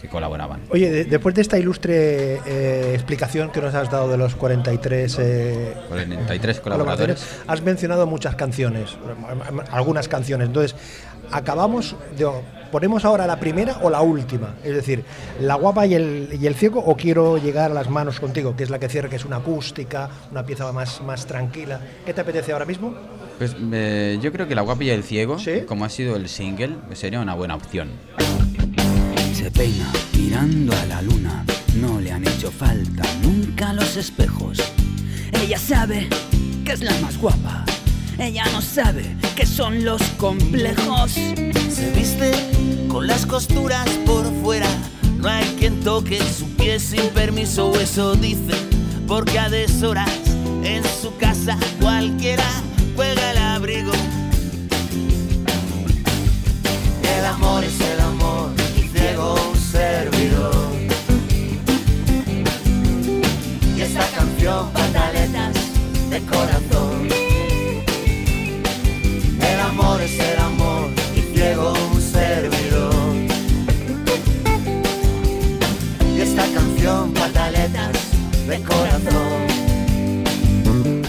que 0.00 0.08
colaboraban. 0.08 0.62
Oye, 0.70 0.90
de- 0.90 1.04
después 1.04 1.34
de 1.34 1.42
esta 1.42 1.58
ilustre 1.58 2.40
eh, 2.46 2.92
explicación 2.94 3.50
que 3.50 3.60
nos 3.60 3.74
has 3.74 3.90
dado 3.90 4.08
de 4.08 4.16
los 4.16 4.34
43 4.34 5.16
eh, 5.20 5.74
43 5.88 6.60
colaboradores. 6.60 7.24
has 7.46 7.62
mencionado 7.62 8.06
muchas 8.06 8.34
canciones, 8.34 8.96
algunas 9.70 10.08
canciones. 10.08 10.48
Entonces, 10.48 10.74
acabamos 11.30 11.96
de. 12.16 12.28
¿Ponemos 12.70 13.04
ahora 13.04 13.26
la 13.26 13.40
primera 13.40 13.78
o 13.82 13.90
la 13.90 14.00
última? 14.00 14.54
Es 14.62 14.72
decir, 14.72 15.02
La 15.40 15.56
Guapa 15.56 15.86
y 15.86 15.94
el, 15.94 16.28
y 16.40 16.46
el 16.46 16.54
Ciego, 16.54 16.78
o 16.78 16.96
quiero 16.96 17.36
llegar 17.36 17.72
a 17.72 17.74
las 17.74 17.90
manos 17.90 18.20
contigo, 18.20 18.54
que 18.54 18.62
es 18.62 18.70
la 18.70 18.78
que 18.78 18.88
cierra, 18.88 19.08
que 19.08 19.16
es 19.16 19.24
una 19.24 19.38
acústica, 19.38 20.08
una 20.30 20.46
pieza 20.46 20.70
más, 20.70 21.00
más 21.02 21.26
tranquila. 21.26 21.80
¿Qué 22.06 22.14
te 22.14 22.20
apetece 22.20 22.52
ahora 22.52 22.66
mismo? 22.66 22.94
Pues 23.38 23.56
eh, 23.72 24.20
yo 24.22 24.30
creo 24.30 24.46
que 24.46 24.54
La 24.54 24.62
Guapa 24.62 24.84
y 24.84 24.90
el 24.90 25.02
Ciego, 25.02 25.36
¿Sí? 25.40 25.62
como 25.66 25.84
ha 25.84 25.88
sido 25.88 26.14
el 26.14 26.28
single, 26.28 26.76
sería 26.92 27.18
una 27.18 27.34
buena 27.34 27.56
opción. 27.56 27.90
Se 29.32 29.50
peina 29.50 29.90
mirando 30.16 30.74
a 30.76 30.86
la 30.86 31.02
luna, 31.02 31.44
no 31.76 32.00
le 32.00 32.12
han 32.12 32.26
hecho 32.26 32.50
falta 32.50 33.02
nunca 33.22 33.72
los 33.72 33.96
espejos. 33.96 34.58
Ella 35.32 35.58
sabe 35.58 36.08
que 36.64 36.72
es 36.72 36.80
la 36.82 36.92
más 37.00 37.16
guapa, 37.16 37.64
ella 38.18 38.44
no 38.52 38.60
sabe 38.60 39.16
que 39.34 39.46
son 39.46 39.84
los 39.84 40.02
complejos. 40.18 41.12
Se 41.12 41.92
viste 41.96 42.32
con 42.88 43.06
las 43.06 43.24
costuras 43.24 43.88
por 44.04 44.24
fuera. 44.42 44.68
No 45.18 45.28
hay 45.28 45.44
quien 45.58 45.80
toque 45.80 46.18
su 46.32 46.46
pie 46.56 46.78
sin 46.78 47.08
permiso, 47.10 47.72
eso 47.80 48.14
dice, 48.14 48.54
porque 49.06 49.38
a 49.38 49.48
deshoras 49.48 50.10
en 50.64 50.82
su 51.00 51.16
casa 51.16 51.58
cualquiera 51.80 52.48
juega 52.96 53.30
el 53.30 53.38
abrigo. 53.38 53.92
El 57.18 57.24
amor 57.24 57.64
es 57.64 57.80
el 57.80 57.99
Y 76.16 76.20
esta 76.20 76.44
canción, 76.52 77.14
pataletas 77.14 77.92
de 78.46 78.60
corazón. 78.62 79.50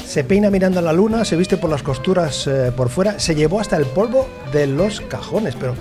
Se 0.05 0.23
peina 0.23 0.49
mirando 0.49 0.79
a 0.79 0.81
la 0.81 0.93
luna, 0.93 1.23
se 1.25 1.35
viste 1.35 1.57
por 1.57 1.69
las 1.69 1.83
costuras 1.83 2.45
eh, 2.47 2.71
por 2.75 2.89
fuera, 2.89 3.19
se 3.19 3.33
llevó 3.33 3.59
hasta 3.59 3.77
el 3.77 3.85
polvo 3.85 4.27
de 4.51 4.67
los 4.67 5.01
cajones, 5.01 5.55
pero 5.57 5.73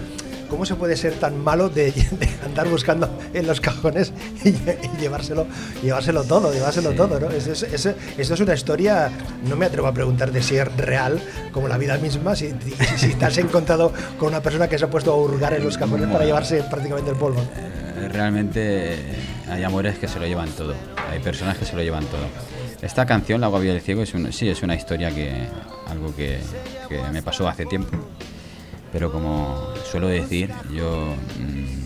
¿cómo 0.50 0.66
se 0.66 0.74
puede 0.74 0.96
ser 0.96 1.14
tan 1.14 1.42
malo 1.42 1.68
de, 1.70 1.92
de 1.92 2.28
andar 2.44 2.68
buscando 2.68 3.08
en 3.32 3.46
los 3.46 3.60
cajones 3.60 4.12
y, 4.44 4.50
lle- 4.52 4.76
y 4.82 5.00
llevárselo, 5.00 5.46
llevárselo 5.82 6.24
todo, 6.24 6.52
llevárselo 6.52 6.90
todo, 6.92 7.18
¿no? 7.20 7.30
Es- 7.30 7.46
es- 7.46 7.62
es- 7.62 7.94
esto 8.18 8.34
es 8.34 8.40
una 8.40 8.54
historia, 8.54 9.10
no 9.48 9.56
me 9.56 9.66
atrevo 9.66 9.86
a 9.86 9.94
preguntar 9.94 10.32
de 10.32 10.42
si 10.42 10.56
es 10.56 10.76
real, 10.76 11.20
como 11.52 11.68
la 11.68 11.78
vida 11.78 11.96
misma, 11.98 12.34
si, 12.36 12.52
si, 12.96 13.14
te 13.14 13.24
has 13.24 13.38
encontrado 13.38 13.92
con 14.18 14.28
una 14.28 14.42
persona 14.42 14.68
que 14.68 14.76
se 14.78 14.84
ha 14.84 14.90
puesto 14.90 15.12
a 15.12 15.16
hurgar 15.16 15.54
en 15.54 15.64
los 15.64 15.78
cajones 15.78 16.08
para 16.08 16.24
llevarse 16.24 16.62
prácticamente 16.64 17.10
el 17.12 17.16
polvo. 17.16 17.40
Eh, 17.40 18.08
Realmente 18.12 18.96
hay 19.48 19.62
amores 19.62 19.98
que 19.98 20.08
se 20.08 20.18
lo 20.18 20.26
llevan 20.26 20.48
todo, 20.50 20.74
hay 21.10 21.20
personas 21.20 21.56
que 21.58 21.64
se 21.64 21.76
lo 21.76 21.82
llevan 21.82 22.04
todo. 22.06 22.22
Esta 22.82 23.04
canción, 23.06 23.40
La 23.40 23.46
Guavia 23.48 23.72
del 23.72 23.82
Ciego, 23.82 24.02
es 24.02 24.14
un- 24.14 24.32
sí, 24.32 24.48
es 24.48 24.62
una 24.62 24.74
historia 24.74 25.10
que. 25.14 25.30
algo 25.88 26.14
que, 26.16 26.38
que 26.88 26.98
me 27.12 27.22
pasó 27.22 27.46
hace 27.48 27.66
tiempo. 27.66 27.90
Pero 28.92 29.12
como 29.12 29.72
suelo 29.90 30.08
decir, 30.08 30.50
yo 30.72 31.14
mm, 31.38 31.80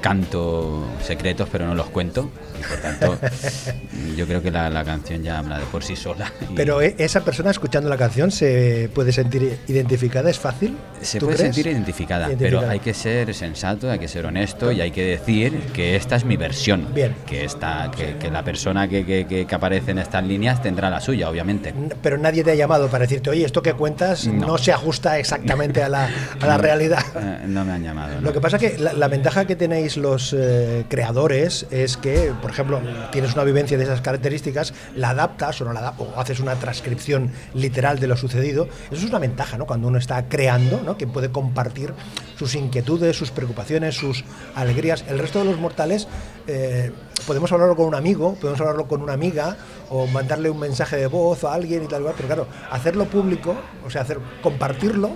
canto 0.00 0.86
secretos, 1.02 1.48
pero 1.50 1.66
no 1.66 1.74
los 1.74 1.88
cuento. 1.88 2.30
Y 2.58 2.62
por 2.62 2.78
tanto, 2.78 3.18
yo 4.16 4.26
creo 4.26 4.42
que 4.42 4.50
la, 4.50 4.70
la 4.70 4.84
canción 4.84 5.22
ya 5.22 5.38
habla 5.38 5.58
de 5.58 5.64
por 5.66 5.82
sí 5.82 5.96
sola. 5.96 6.32
y 6.48 6.54
Pero 6.54 6.80
eh, 6.82 6.94
esa 6.98 7.24
persona 7.24 7.50
escuchando 7.50 7.88
la 7.88 7.96
canción 7.96 8.30
se 8.30 8.90
puede 8.94 9.12
sentir 9.12 9.58
identificada, 9.66 10.30
¿es 10.30 10.38
fácil? 10.38 10.76
Se 11.02 11.18
¿Tú 11.18 11.26
puede 11.26 11.38
crees? 11.38 11.54
sentir 11.54 11.72
identificada, 11.72 12.26
Identificada. 12.26 12.60
pero 12.60 12.70
hay 12.72 12.80
que 12.80 12.94
ser 12.94 13.34
sensato, 13.34 13.90
hay 13.90 13.98
que 13.98 14.08
ser 14.08 14.26
honesto 14.26 14.70
y 14.72 14.80
hay 14.80 14.90
que 14.90 15.04
decir 15.04 15.58
que 15.72 15.96
esta 15.96 16.16
es 16.16 16.24
mi 16.24 16.36
versión. 16.36 16.88
Bien. 16.94 17.14
Que, 17.26 17.44
esta, 17.44 17.90
que, 17.96 18.16
que 18.16 18.30
la 18.30 18.42
persona 18.44 18.88
que, 18.88 19.04
que- 19.04 19.26
que- 19.26 19.54
aparece 19.54 19.90
en 19.90 19.98
estas 19.98 20.24
líneas 20.24 20.62
tendrá 20.62 20.88
la 20.90 21.00
suya, 21.00 21.28
obviamente. 21.28 21.70
N- 21.70 21.94
Pero 22.02 22.16
nadie 22.18 22.42
te 22.44 22.52
ha 22.52 22.54
llamado 22.54 22.88
para 22.88 23.02
decirte, 23.02 23.30
oye, 23.30 23.44
esto 23.44 23.62
que 23.62 23.74
cuentas 23.74 24.26
no, 24.26 24.46
No. 24.46 24.58
se 24.58 24.72
ajusta 24.72 25.18
exactamente 25.18 25.82
a 25.82 25.88
la, 25.88 26.08
a 26.40 26.46
la 26.46 26.56
realidad. 26.58 27.02
Eh, 27.16 27.44
no 27.46 27.64
me 27.64 27.72
han 27.72 27.82
llamado. 27.82 28.20
Lo 28.20 28.32
que 28.32 28.40
pasa 28.40 28.58
que 28.58 28.78
la, 28.78 28.92
la 28.92 29.08
ventaja 29.08 29.44
que 29.44 29.56
tenéis 29.56 29.96
los 29.96 30.34
eh, 30.36 30.84
creadores 30.88 31.66
es 31.70 31.96
que, 31.96 32.32
por 32.40 32.50
ejemplo, 32.50 32.80
tienes 33.12 33.34
una 33.34 33.44
vivencia 33.44 33.76
de 33.76 33.84
esas 33.84 34.00
características, 34.00 34.72
la 34.96 35.10
adaptas 35.10 35.60
o 35.60 35.64
no 35.64 35.72
la 35.72 35.80
adap- 35.92 35.94
o 35.98 36.20
haces 36.20 36.40
una 36.40 36.54
transcripción 36.54 37.30
literal 37.54 37.98
de 37.98 38.06
lo 38.06 38.16
sucedido. 38.16 38.68
Eso 38.90 39.02
es 39.04 39.10
una 39.10 39.18
ventaja, 39.18 39.58
¿no? 39.58 39.66
Cuando 39.66 39.88
uno 39.88 39.98
está 39.98 40.24
creando, 40.28 40.80
¿no? 40.84 40.89
Que 40.96 41.06
puede 41.06 41.30
compartir 41.30 41.92
sus 42.38 42.54
inquietudes, 42.54 43.16
sus 43.16 43.30
preocupaciones, 43.30 43.94
sus 43.96 44.24
alegrías. 44.54 45.04
El 45.08 45.18
resto 45.18 45.38
de 45.40 45.44
los 45.46 45.58
mortales 45.58 46.08
eh, 46.46 46.90
podemos 47.26 47.50
hablarlo 47.52 47.76
con 47.76 47.86
un 47.86 47.94
amigo, 47.94 48.34
podemos 48.40 48.60
hablarlo 48.60 48.86
con 48.88 49.02
una 49.02 49.12
amiga 49.12 49.56
o 49.90 50.06
mandarle 50.06 50.50
un 50.50 50.58
mensaje 50.58 50.96
de 50.96 51.06
voz 51.06 51.44
a 51.44 51.52
alguien 51.54 51.84
y 51.84 51.86
tal, 51.86 52.02
cual, 52.02 52.14
pero 52.16 52.26
claro, 52.28 52.46
hacerlo 52.70 53.04
público, 53.06 53.54
o 53.86 53.90
sea, 53.90 54.02
hacer 54.02 54.18
compartirlo. 54.42 55.10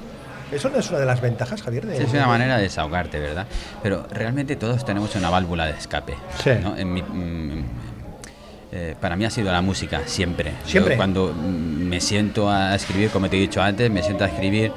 Eso 0.52 0.68
no 0.68 0.78
es 0.78 0.88
una 0.90 0.98
de 1.00 1.06
las 1.06 1.20
ventajas, 1.20 1.62
Javier. 1.62 1.86
de- 1.86 1.96
Sí, 1.96 2.02
es 2.04 2.12
una 2.12 2.26
manera 2.26 2.56
de 2.58 2.64
desahogarte, 2.64 3.18
¿verdad? 3.18 3.46
Pero 3.82 4.06
realmente 4.10 4.54
todos 4.56 4.84
tenemos 4.84 5.16
una 5.16 5.30
válvula 5.30 5.66
de 5.66 5.72
escape. 5.72 6.14
Sí. 6.42 6.50
¿no? 6.62 6.76
En 6.76 6.92
mi- 6.92 7.02
mm, 7.02 7.64
eh, 8.72 8.94
para 9.00 9.16
mí 9.16 9.24
ha 9.24 9.30
sido 9.30 9.50
la 9.52 9.62
música, 9.62 10.02
siempre. 10.06 10.50
Yo 10.64 10.70
¿Siempre? 10.70 10.96
cuando 10.96 11.32
mm, 11.32 11.46
me 11.88 12.00
siento 12.00 12.50
a 12.50 12.74
escribir, 12.74 13.10
como 13.10 13.28
te 13.30 13.36
he 13.36 13.40
dicho 13.40 13.62
antes, 13.62 13.90
me 13.90 14.02
siento 14.02 14.24
a 14.24 14.26
escribir 14.28 14.72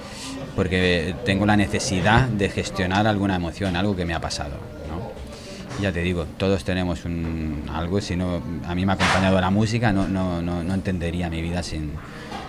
porque 0.58 1.16
tengo 1.24 1.46
la 1.46 1.56
necesidad 1.56 2.28
de 2.28 2.50
gestionar 2.50 3.08
alguna 3.08 3.36
emoción, 3.38 3.78
algo 3.78 3.96
que 3.96 4.04
me 4.04 4.14
ha 4.14 4.20
pasado. 4.20 4.56
¿no? 4.90 5.82
Ya 5.82 5.92
te 5.94 6.02
digo, 6.02 6.26
todos 6.38 6.66
tenemos 6.66 7.06
un, 7.06 7.62
algo, 7.72 8.02
si 8.02 8.16
no, 8.18 8.42
a 8.68 8.76
mí 8.76 8.86
me 8.86 8.92
ha 8.92 8.96
acompañado 8.96 9.40
la 9.40 9.52
música, 9.52 9.94
no, 9.94 10.08
no, 10.10 10.42
no, 10.42 10.64
no 10.64 10.74
entendería 10.74 11.30
mi 11.30 11.42
vida 11.44 11.62
sin, 11.62 11.92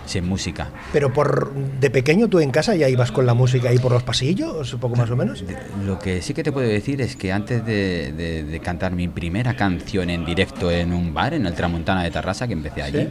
sin 0.07 0.27
música. 0.27 0.69
Pero 0.93 1.13
por 1.13 1.53
de 1.53 1.91
pequeño 1.91 2.29
tú 2.29 2.41
en 2.41 2.51
casa 2.51 2.75
ya 2.75 2.89
ibas 2.89 3.13
con 3.13 3.27
la 3.27 3.35
música 3.35 3.69
ahí 3.69 3.79
por 3.79 3.93
los 3.93 4.03
pasillos, 4.03 4.73
un 4.73 4.81
poco 4.81 4.97
más 4.97 5.11
o 5.11 5.17
menos. 5.17 5.45
Lo 5.85 5.99
que 5.99 6.23
sí 6.23 6.33
que 6.33 6.43
te 6.43 6.51
puedo 6.51 6.67
decir 6.67 7.03
es 7.03 7.15
que 7.17 7.31
antes 7.31 7.65
de, 7.67 8.13
de- 8.13 8.43
de 8.45 8.61
cantar 8.61 8.93
mi 8.93 9.07
primera 9.09 9.55
canción 9.55 10.09
en 10.09 10.25
directo 10.25 10.71
en 10.71 10.95
un 10.95 11.13
bar, 11.13 11.35
en 11.35 11.45
el 11.45 11.53
Tramontana 11.53 12.03
de 12.03 12.11
Tarrasa, 12.11 12.47
que 12.47 12.55
empecé 12.55 12.81
allí, 12.83 13.01
Sí. 13.03 13.09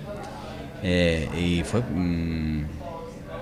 eh, 0.82 1.30
y 1.40 1.64
fue... 1.64 1.82
mm, 1.82 2.77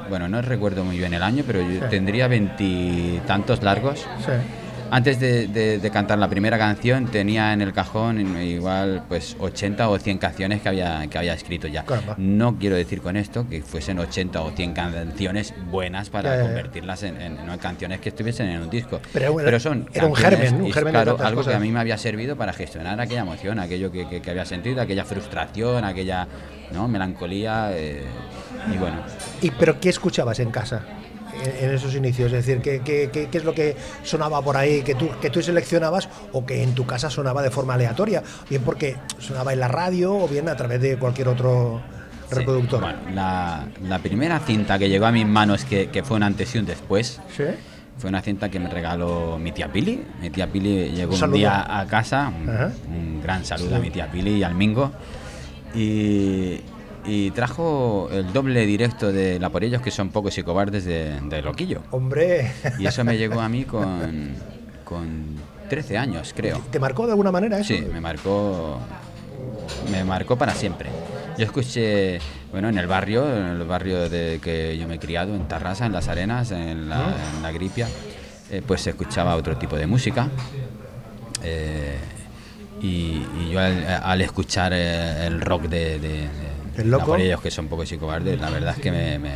bueno, 0.10 0.28
no 0.28 0.42
recuerdo 0.42 0.84
muy 0.84 0.98
bien 0.98 1.14
el 1.14 1.24
año, 1.24 1.44
pero 1.46 1.62
yo 1.62 1.88
tendría 1.90 2.28
veintitantos 2.28 3.62
largos. 3.64 4.06
Antes 4.92 5.20
de, 5.20 5.48
de- 5.48 5.80
de 5.80 5.92
cantar 5.92 6.18
la 6.20 6.30
primera 6.30 6.58
canción 6.58 7.08
tenía 7.08 7.52
en 7.54 7.62
el 7.62 7.74
cajón 7.74 8.38
igual 8.42 9.04
pues 9.10 9.36
80 9.40 9.90
o 9.90 9.98
100 9.98 10.18
canciones 10.20 10.62
que 10.62 10.70
había, 10.70 11.06
que 11.08 11.18
había 11.18 11.34
escrito 11.34 11.68
ya. 11.68 11.84
Caramba. 11.84 12.16
No 12.18 12.58
quiero 12.58 12.76
decir 12.76 13.02
con 13.02 13.18
esto 13.18 13.48
que 13.50 13.62
fuesen 13.62 14.00
80 14.00 14.42
o 14.42 14.52
100 14.52 14.74
canciones 14.74 15.54
buenas 15.70 16.10
para 16.10 16.38
ya. 16.38 16.42
convertirlas 16.44 17.04
en, 17.04 17.20
en- 17.22 17.38
en 17.50 17.58
canciones 17.58 18.00
que 18.00 18.10
estuviesen 18.10 18.48
en 18.48 18.62
un 18.62 18.70
disco. 18.70 19.00
Pero 19.12 19.40
era- 19.42 19.60
son 19.60 19.90
era 19.94 20.06
un 20.06 20.16
germen, 20.16 20.62
un 20.62 20.72
germen 20.72 20.94
claro, 20.94 21.18
algo 21.20 21.42
que 21.42 21.46
cosas. 21.48 21.56
a 21.56 21.60
mí 21.60 21.72
me 21.72 21.80
había 21.80 21.98
servido 21.98 22.36
para 22.36 22.54
gestionar 22.54 23.00
aquella 23.02 23.22
emoción, 23.22 23.60
aquello 23.60 23.92
que, 23.92 24.08
que- 24.08 24.22
que 24.22 24.30
había 24.30 24.46
sentido, 24.46 24.82
aquella 24.82 25.04
frustración, 25.04 25.84
aquella 25.84 26.28
¿no? 26.72 26.88
melancolía 26.88 27.70
eh, 27.74 28.04
y 28.74 28.78
bueno. 28.78 28.98
¿Y 29.42 29.52
pero 29.52 29.80
qué 29.80 29.90
escuchabas 29.90 30.40
en 30.40 30.52
casa? 30.52 30.84
En, 31.44 31.70
en 31.70 31.76
esos 31.76 31.94
inicios, 31.96 32.32
es 32.34 32.46
decir, 32.46 32.62
¿qué, 32.62 32.82
qué, 32.84 33.10
qué- 33.12 33.38
es 33.38 33.44
lo 33.44 33.54
que 33.54 33.76
sonaba 34.04 34.42
por 34.42 34.56
ahí 34.58 34.82
que 34.82 34.96
tú, 34.96 35.10
que 35.22 35.30
tú 35.30 35.42
seleccionabas 35.42 36.08
o 36.34 36.46
que 36.46 36.64
en 36.64 36.74
tu 36.74 36.86
casa 36.86 37.10
sonaba 37.10 37.42
de 37.42 37.52
forma 37.52 37.74
aleatoria? 37.76 38.24
Bien 38.50 38.62
porque 38.64 38.96
sonaba 39.20 39.54
en 39.54 39.60
la 39.60 39.68
radio 39.68 40.14
o 40.16 40.28
bien 40.28 40.48
a 40.50 40.56
través 40.56 40.82
de 40.82 40.98
cualquier 40.98 41.28
otro 41.28 41.82
Sí, 42.30 42.36
reproductor. 42.36 42.82
bueno, 42.82 42.98
la, 43.14 43.68
la 43.88 44.00
primera 44.00 44.40
cinta 44.40 44.80
que 44.80 44.90
llegó 44.90 45.06
a 45.06 45.12
mis 45.12 45.28
manos, 45.28 45.64
que, 45.66 45.90
que 45.92 46.02
fue 46.04 46.18
un 46.18 46.24
antes 46.24 46.56
y 46.56 46.58
un 46.58 46.66
después, 46.66 47.22
¿Sí? 47.38 47.44
fue 48.00 48.10
una 48.10 48.22
cinta 48.22 48.50
que 48.50 48.60
me 48.60 48.68
regaló 48.68 49.38
mi 49.38 49.52
tía 49.52 49.72
Pili. 49.72 50.04
Mi 50.22 50.32
tía 50.32 50.48
Pili 50.52 50.90
llegó 50.90 51.14
un, 51.16 51.32
día 51.34 51.80
a 51.80 51.86
casa, 51.86 52.32
un 52.88 53.22
gran 53.22 53.46
saludo 53.46 53.76
a 53.76 53.80
mi 53.80 53.92
tía 53.92 54.10
Pili 54.12 54.38
y 54.38 54.44
al 54.44 54.56
Mingo. 54.56 54.92
Y, 55.76 56.62
y 57.08 57.32
trajo 57.32 58.10
el 58.12 58.34
doble 58.34 58.66
directo 58.66 59.12
de 59.12 59.40
La 59.40 59.50
por 59.50 59.64
ellos, 59.64 59.82
que 59.82 59.92
son 59.92 60.10
pocos 60.10 60.38
y 60.38 60.44
cobardes 60.44 60.86
de, 60.86 61.20
de 61.22 61.42
Loquillo. 61.42 61.82
Hombre, 61.92 62.52
Y 62.80 62.86
eso 62.88 63.04
me 63.04 63.18
llegó 63.18 63.40
a 63.42 63.50
mí 63.50 63.64
con, 63.64 64.34
con 64.84 65.26
13 65.70 65.98
años, 65.98 66.34
creo. 66.36 66.60
¿te 66.72 66.80
marcó 66.80 67.06
de 67.06 67.12
alguna 67.12 67.32
manera 67.32 67.60
eso? 67.60 67.74
Sí, 67.74 67.86
me 67.92 68.02
marcó, 68.02 68.80
me 69.92 70.04
marcó 70.04 70.36
para 70.38 70.54
siempre. 70.54 70.90
Yo 71.38 71.44
escuché, 71.46 72.20
bueno, 72.52 72.70
en 72.70 72.78
el 72.78 72.88
barrio, 72.88 73.28
en 73.30 73.46
el 73.48 73.64
barrio 73.66 74.10
de 74.10 74.40
que 74.42 74.78
yo 74.78 74.88
me 74.88 74.96
he 74.96 75.00
criado, 75.00 75.36
en 75.36 75.48
Tarrasa, 75.48 75.86
en 75.86 75.92
Las 75.92 76.08
Arenas, 76.08 76.52
en 76.52 76.88
la, 76.88 77.14
en 77.36 77.44
la 77.44 77.52
Gripia, 77.52 77.88
eh, 78.50 78.62
pues 78.66 78.82
se 78.82 78.92
escuchaba 78.92 79.36
otro 79.36 79.58
tipo 79.58 79.76
de 79.76 79.86
música. 79.86 80.30
Eh, 81.44 81.98
y, 82.82 83.22
y 83.40 83.50
yo 83.52 83.60
al, 83.60 83.86
al 83.86 84.22
escuchar 84.22 84.72
eh, 84.74 85.28
el 85.28 85.42
rock 85.42 85.64
de, 85.64 86.00
de, 86.00 86.08
de- 86.10 86.55
El 86.78 86.92
loco. 86.92 87.06
por 87.08 87.20
ellos 87.22 87.42
que 87.42 87.52
son 87.52 87.68
pocos 87.68 87.92
y 87.92 87.98
cobardes, 87.98 88.40
la 88.40 88.50
verdad 88.50 88.74
es 88.76 88.82
que 88.82 88.92
me, 88.92 89.18
me- 89.20 89.36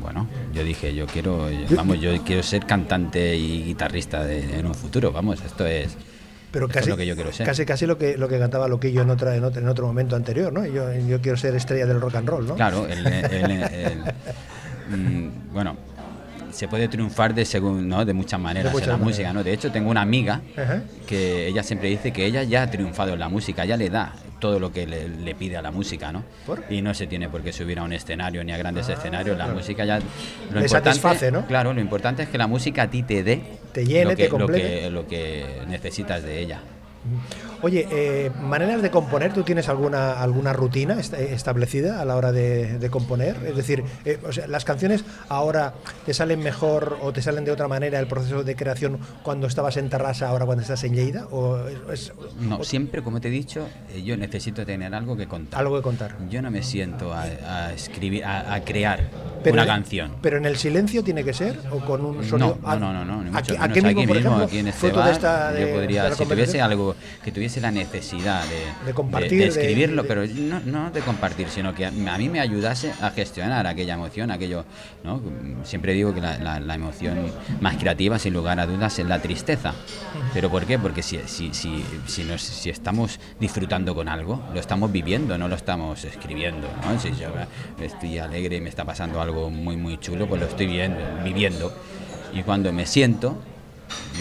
bueno, 0.00 0.26
yo 0.52 0.64
dije, 0.64 0.94
yo 0.94 1.06
quiero, 1.06 1.48
vamos, 1.76 2.00
yo 2.00 2.10
quiero 2.24 2.42
ser 2.42 2.66
cantante 2.66 3.36
y 3.36 3.62
guitarrista 3.64 4.24
de- 4.24 4.58
en 4.58 4.66
un 4.66 4.74
futuro, 4.74 5.12
vamos, 5.12 5.40
esto 5.44 5.64
es, 5.66 5.96
Pero 6.50 6.66
esto 6.66 6.78
es 6.78 6.82
casi, 6.82 6.90
lo 6.90 6.96
que 6.96 7.06
yo 7.06 7.14
quiero 7.14 7.32
ser. 7.32 7.46
casi 7.46 7.64
casi 7.64 7.86
lo 7.86 7.96
que 7.96 8.16
lo 8.18 8.28
que 8.28 8.38
cantaba 8.38 8.66
Loquillo 8.66 9.02
en 9.02 9.10
otra 9.10 9.36
en 9.36 9.44
otro, 9.44 9.60
en 9.62 9.68
otro 9.68 9.86
momento 9.86 10.16
anterior, 10.16 10.52
¿no? 10.52 10.66
Yo, 10.66 10.92
yo 10.94 11.20
quiero 11.20 11.36
ser 11.38 11.54
estrella 11.54 11.86
del 11.86 12.00
rock 12.00 12.16
and 12.16 12.28
roll, 12.28 12.46
¿no? 12.46 12.54
Claro, 12.56 12.86
el, 12.88 13.06
el- 13.06 13.50
el- 13.62 14.02
mm, 14.90 15.52
bueno, 15.52 15.76
se 16.52 16.68
puede 16.68 16.88
triunfar 16.88 17.34
de 17.34 17.44
según, 17.44 17.88
¿no? 17.88 18.04
de 18.04 18.12
muchas 18.12 18.40
maneras 18.40 18.72
muchas 18.72 18.88
en 18.88 18.92
la 18.92 18.96
maneras. 18.98 19.16
música, 19.16 19.32
¿no? 19.32 19.42
De 19.44 19.52
hecho, 19.52 19.70
tengo 19.70 19.90
una 19.90 20.02
amiga 20.02 20.40
Ajá. 20.56 20.82
que 21.06 21.46
ella 21.48 21.62
siempre 21.62 21.88
dice 21.88 22.12
que 22.12 22.24
ella 22.26 22.42
ya 22.42 22.62
ha 22.62 22.70
triunfado 22.70 23.14
en 23.14 23.20
la 23.20 23.28
música, 23.28 23.64
ya 23.64 23.76
le 23.76 23.90
da 23.90 24.14
todo 24.40 24.58
lo 24.58 24.72
que 24.72 24.86
le, 24.86 25.08
le 25.08 25.34
pide 25.34 25.56
a 25.58 25.62
la 25.62 25.70
música, 25.70 26.12
¿no? 26.12 26.24
¿Por? 26.46 26.64
Y 26.70 26.80
no 26.80 26.94
se 26.94 27.06
tiene 27.06 27.28
por 27.28 27.42
qué 27.42 27.52
subir 27.52 27.78
a 27.78 27.82
un 27.82 27.92
escenario 27.92 28.42
ni 28.42 28.52
a 28.52 28.56
grandes 28.56 28.88
escenarios, 28.88 29.36
la 29.36 29.44
claro. 29.44 29.58
música 29.58 29.84
ya... 29.84 30.00
Lo 30.50 30.60
Le 30.60 30.68
satisface, 30.68 31.30
¿no? 31.30 31.46
Claro, 31.46 31.74
lo 31.74 31.80
importante 31.80 32.22
es 32.22 32.28
que 32.30 32.38
la 32.38 32.46
música 32.46 32.82
a 32.82 32.90
ti 32.90 33.02
te 33.02 33.22
dé 33.22 33.42
Te 33.72 33.84
llene, 33.84 34.04
lo 34.04 34.16
que, 34.16 34.28
te 34.28 34.38
lo 34.38 34.46
que, 34.46 34.90
lo 34.90 35.06
que 35.06 35.44
necesitas 35.68 36.22
de 36.22 36.40
ella. 36.40 36.60
Oye, 37.62 37.86
eh, 37.90 38.30
maneras 38.40 38.80
de 38.82 38.90
componer, 38.90 39.32
¿tú 39.34 39.42
tienes 39.42 39.68
alguna 39.68 40.20
alguna 40.22 40.52
rutina 40.52 40.98
est- 40.98 41.12
establecida 41.14 42.00
a 42.00 42.04
la 42.06 42.16
hora 42.16 42.32
de, 42.32 42.78
de 42.78 42.90
componer? 42.90 43.36
Es 43.46 43.54
decir, 43.56 43.84
eh, 44.04 44.18
o 44.26 44.32
sea, 44.32 44.46
las 44.46 44.64
canciones 44.64 45.04
ahora 45.28 45.74
te 46.06 46.14
salen 46.14 46.40
mejor 46.40 46.98
o 47.02 47.12
te 47.12 47.20
salen 47.20 47.44
de 47.44 47.50
otra 47.52 47.68
manera 47.68 47.98
el 47.98 48.06
proceso 48.06 48.44
de 48.44 48.56
creación 48.56 48.98
cuando 49.22 49.46
estabas 49.46 49.76
en 49.76 49.90
Tarrasa, 49.90 50.28
ahora 50.28 50.46
cuando 50.46 50.62
estás 50.62 50.82
en 50.84 50.94
Lleida, 50.94 51.26
o 51.30 51.58
es, 51.92 52.12
No, 52.40 52.64
siempre, 52.64 53.02
como 53.02 53.20
te 53.20 53.28
he 53.28 53.30
dicho, 53.30 53.66
eh, 53.94 54.02
yo 54.02 54.16
necesito 54.16 54.64
tener 54.64 54.94
algo 54.94 55.16
que 55.16 55.26
contar. 55.28 55.60
algo 55.60 55.76
que 55.76 55.82
contar. 55.82 56.16
Yo 56.30 56.40
no 56.40 56.50
me 56.50 56.62
siento 56.62 57.12
a, 57.12 57.22
a 57.24 57.72
escribir, 57.74 58.24
a, 58.24 58.54
a 58.54 58.60
crear 58.64 59.10
Pero 59.42 59.54
una 59.54 59.66
canción. 59.66 60.12
Pero 60.22 60.36
en 60.38 60.46
el 60.46 60.56
silencio 60.56 61.02
tiene 61.02 61.24
que 61.24 61.32
ser 61.32 61.58
o 61.70 61.78
con 61.80 62.04
un 62.04 62.24
sonido. 62.24 62.58
No, 62.62 62.76
no, 62.78 62.92
no, 62.92 63.04
no, 63.04 63.22
ni 63.22 63.30
mucho 63.30 63.38
Aquí, 63.38 63.52
menos. 63.52 63.64
aquí 63.70 63.80
mismo, 63.82 64.00
mismo, 64.00 64.14
ejemplo, 64.14 64.44
aquí 64.44 64.58
en 64.58 64.68
este 64.68 64.90
bar, 64.92 65.10
esta 65.12 65.52
de- 65.52 65.60
yo 65.68 65.74
podría, 65.74 66.12
si 66.14 66.24
tuviese 66.26 66.60
algo, 66.60 66.94
que 67.24 67.32
tuviese 67.32 67.60
la 67.60 67.70
necesidad 67.70 68.42
de, 68.44 68.86
De 68.86 68.94
compartir, 68.94 69.30
de 69.30 69.38
de- 69.38 69.46
escribirlo, 69.48 70.04
pero 70.06 70.26
no, 70.26 70.60
no 70.64 70.90
de 70.90 71.00
compartir, 71.00 71.48
sino 71.48 71.74
que 71.74 71.86
a, 71.86 71.88
a 71.88 72.18
mí 72.18 72.28
me 72.28 72.40
ayudase 72.40 72.92
a 73.00 73.10
gestionar 73.10 73.66
aquella 73.66 73.94
emoción, 73.94 74.30
aquello, 74.30 74.64
¿no? 75.04 75.20
Siempre 75.64 75.94
digo 75.94 76.12
que 76.14 76.20
la, 76.20 76.38
la- 76.38 76.60
la 76.60 76.74
emoción 76.74 77.18
más 77.60 77.76
creativa, 77.76 78.18
sin 78.18 78.34
lugar 78.34 78.60
a 78.60 78.66
dudas, 78.66 78.98
es 78.98 79.06
la 79.06 79.20
tristeza. 79.20 79.72
¿Pero 80.34 80.50
por 80.50 80.64
qué? 80.66 80.78
Porque 80.78 81.02
si, 81.02 81.18
si, 81.26 81.52
si, 81.54 81.84
si, 82.06 82.24
nos- 82.24 82.42
si 82.42 82.70
estamos 82.70 83.18
disfrutando 83.38 83.94
con 83.94 84.08
algo, 84.08 84.42
lo 84.52 84.60
estamos 84.60 84.92
viviendo, 84.92 85.38
no 85.38 85.48
lo 85.48 85.54
estamos 85.56 86.04
escribiendo. 86.04 86.68
¿no? 86.84 86.98
Si 87.00 87.10
yo 87.12 87.28
estoy 87.80 88.18
alegre 88.18 88.56
y 88.56 88.60
me 88.60 88.68
está 88.68 88.84
pasando 88.84 89.20
algo 89.20 89.29
muy, 89.32 89.76
muy 89.76 89.98
chulo, 89.98 90.26
pues 90.26 90.40
lo 90.40 90.46
estoy 90.46 90.66
viendo, 90.66 90.98
viviendo. 91.24 91.72
Y 92.32 92.42
cuando 92.42 92.72
me 92.72 92.86
siento, 92.86 93.36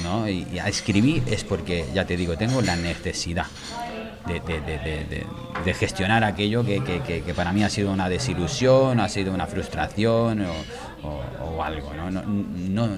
¿no? 0.03 0.27
Y, 0.29 0.47
y 0.53 0.59
a 0.59 0.67
escribir 0.67 1.23
es 1.27 1.43
porque, 1.43 1.85
ya 1.93 2.05
te 2.05 2.17
digo, 2.17 2.37
tengo 2.37 2.61
la 2.61 2.75
necesidad 2.75 3.45
de, 4.27 4.39
gestionar 5.73 6.23
aquello 6.23 6.63
que, 6.63 6.83
que- 6.83 7.01
que- 7.23 7.33
para 7.33 7.51
mí 7.51 7.63
ha 7.63 7.69
sido 7.69 7.91
una 7.91 8.09
desilusión, 8.09 8.99
ha 8.99 9.09
sido 9.09 9.33
una 9.33 9.47
frustración 9.47 10.41
o, 10.41 10.53
o- 11.03 11.63
algo. 11.63 11.93
no- 12.11 12.89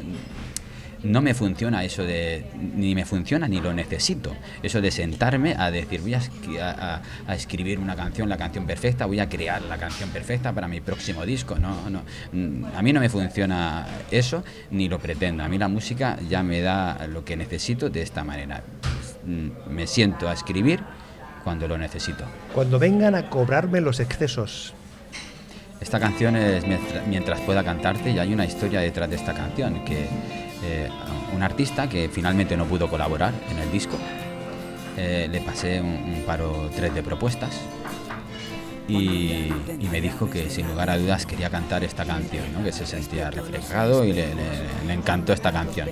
no 1.03 1.21
me 1.21 1.33
funciona 1.33 1.83
eso 1.83 2.03
de, 2.03 2.45
ni 2.75 2.93
me 2.95 3.05
funciona 3.05 3.47
ni 3.47 3.59
lo 3.59 3.73
necesito, 3.73 4.35
eso 4.61 4.81
de 4.81 4.91
sentarme 4.91 5.55
a 5.57 5.71
decir 5.71 6.01
voy 6.01 6.13
a, 6.13 6.21
a- 6.61 7.01
a- 7.27 7.35
escribir 7.35 7.79
una 7.79 7.95
canción, 7.95 8.29
la 8.29 8.37
canción 8.37 8.65
perfecta, 8.67 9.05
voy 9.07 9.19
a 9.19 9.27
crear 9.27 9.61
la 9.63 9.77
canción 9.77 10.09
perfecta 10.09 10.53
para 10.53 10.67
mi 10.67 10.79
próximo 10.81 11.25
disco, 11.25 11.55
no, 11.59 11.89
no, 11.89 12.01
Mm, 12.33 12.65
a 12.75 12.81
mí 12.81 12.93
no 12.93 12.99
me 12.99 13.09
funciona 13.09 13.85
eso 14.11 14.43
ni 14.69 14.87
lo 14.89 14.99
pretendo, 14.99 15.43
a 15.43 15.47
mí 15.47 15.57
la 15.57 15.67
música 15.67 16.17
ya 16.29 16.43
me 16.43 16.61
da 16.61 17.07
lo 17.07 17.25
que 17.25 17.35
necesito 17.35 17.89
de 17.89 18.01
esta 18.01 18.23
manera, 18.23 18.63
Mm, 19.25 19.71
me 19.73 19.85
siento 19.87 20.27
a 20.29 20.33
escribir 20.33 20.79
cuando 21.43 21.67
lo 21.67 21.77
necesito. 21.77 22.23
Cuando 22.53 22.77
vengan 22.79 23.15
a 23.15 23.29
cobrarme 23.29 23.81
los 23.81 23.99
excesos. 23.99 24.73
Esta 25.79 25.99
canción 25.99 26.35
es 26.35 26.65
mientras, 26.67 27.07
mientras 27.07 27.39
pueda 27.41 27.63
cantarte 27.63 28.11
y 28.11 28.19
hay 28.19 28.31
una 28.33 28.45
historia 28.45 28.79
detrás 28.81 29.09
de 29.09 29.15
esta 29.15 29.33
canción 29.33 29.83
que 29.83 30.05
eh, 30.63 30.89
un 31.33 31.43
artista 31.43 31.89
que 31.89 32.09
finalmente 32.09 32.55
no 32.57 32.65
pudo 32.65 32.89
colaborar 32.89 33.33
en 33.49 33.57
el 33.59 33.71
disco 33.71 33.97
eh, 34.97 35.27
le 35.31 35.41
pasé 35.41 35.81
un, 35.81 36.23
paro 36.25 36.69
tres 36.75 36.93
de 36.93 37.01
propuestas 37.01 37.59
y, 38.87 39.49
me 39.89 40.01
dijo 40.01 40.29
que 40.29 40.49
sin 40.49 40.67
lugar 40.67 40.89
a 40.89 40.97
dudas 40.97 41.25
quería 41.25 41.49
cantar 41.49 41.83
esta 41.83 42.03
canción, 42.05 42.45
que 42.63 42.71
se 42.71 42.85
sentía 42.85 43.31
reflejado 43.31 44.03
y 44.03 44.13
le 44.13 44.93
encantó 44.93 45.33
esta 45.33 45.51
canción. 45.51 45.89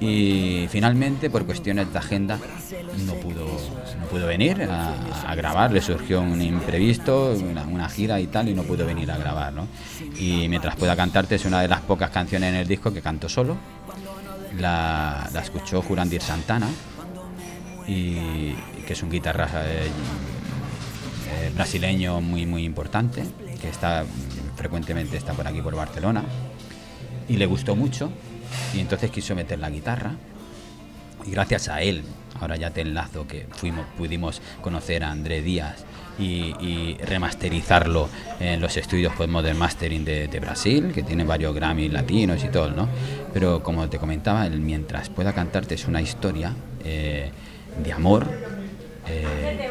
Y 0.00 0.66
finalmente, 0.70 1.30
por 1.30 1.46
cuestiones 1.46 1.92
de 1.92 1.98
agenda, 1.98 2.38
no 3.06 3.14
pudo, 3.14 3.46
no 4.00 4.06
pudo 4.06 4.26
venir 4.26 4.62
a, 4.62 5.34
grabar. 5.34 5.72
Le 5.72 5.80
surgió 5.80 6.20
un 6.20 6.40
imprevisto, 6.42 7.34
una, 7.70 7.88
gira 7.88 8.20
y 8.20 8.26
tal, 8.26 8.48
y 8.48 8.54
no 8.54 8.64
pudo 8.64 8.84
venir 8.86 9.10
a 9.10 9.16
grabar. 9.16 9.52
¿no? 9.52 9.68
Y 10.18 10.48
mientras 10.48 10.76
pueda 10.76 10.96
cantarte, 10.96 11.36
es 11.36 11.44
una 11.44 11.62
de 11.62 11.68
las 11.68 11.80
pocas 11.80 12.10
canciones 12.10 12.50
en 12.50 12.56
el 12.56 12.66
disco 12.66 12.92
que 12.92 13.00
canto 13.00 13.28
solo. 13.28 13.56
La, 14.58 15.28
la 15.32 15.40
escuchó 15.40 15.82
Jurandir 15.82 16.22
Santana, 16.22 16.68
y, 17.86 18.52
que 18.86 18.92
es 18.92 19.02
un 19.02 19.10
guitarra 19.10 19.48
eh, 19.64 19.86
eh, 21.28 21.50
brasileño 21.54 22.20
muy, 22.20 22.46
muy 22.46 22.64
importante, 22.64 23.24
que 23.60 23.68
está 23.68 24.04
mm, 24.04 24.56
frecuentemente 24.56 25.16
está 25.16 25.32
por 25.32 25.46
aquí, 25.46 25.60
por 25.60 25.74
Barcelona 25.74 26.24
y 27.28 27.36
le 27.36 27.46
gustó 27.46 27.76
mucho 27.76 28.10
y 28.72 28.80
entonces 28.80 29.10
quiso 29.10 29.34
meter 29.34 29.58
la 29.58 29.70
guitarra. 29.70 30.12
Y 31.26 31.30
gracias 31.30 31.68
a 31.68 31.80
él 31.80 32.04
ahora 32.40 32.56
ya 32.56 32.70
te 32.70 32.80
enlazo 32.80 33.26
que 33.26 33.46
fuimos 33.50 33.86
pudimos 33.96 34.40
conocer 34.60 35.04
a 35.04 35.10
André 35.10 35.42
Díaz 35.42 35.84
y, 36.18 36.96
remasterizarlo 37.04 38.08
en 38.38 38.60
los 38.60 38.76
estudios 38.76 39.12
Modern 39.28 39.58
Mastering 39.58 40.04
de, 40.04 40.40
Brasil 40.40 40.92
que 40.94 41.02
tiene 41.02 41.24
varios 41.24 41.54
Grammy 41.54 41.88
latinos 41.88 42.44
y 42.44 42.48
todo 42.48 42.70
no 42.70 42.88
pero 43.32 43.62
como 43.62 43.88
te 43.88 43.98
comentaba 43.98 44.46
el 44.46 44.60
mientras 44.60 45.08
pueda 45.08 45.32
cantarte 45.32 45.74
es 45.74 45.86
una 45.86 46.00
historia 46.00 46.54
eh, 46.84 47.30
de 47.82 47.92
amor 47.92 48.26
eh, 49.08 49.70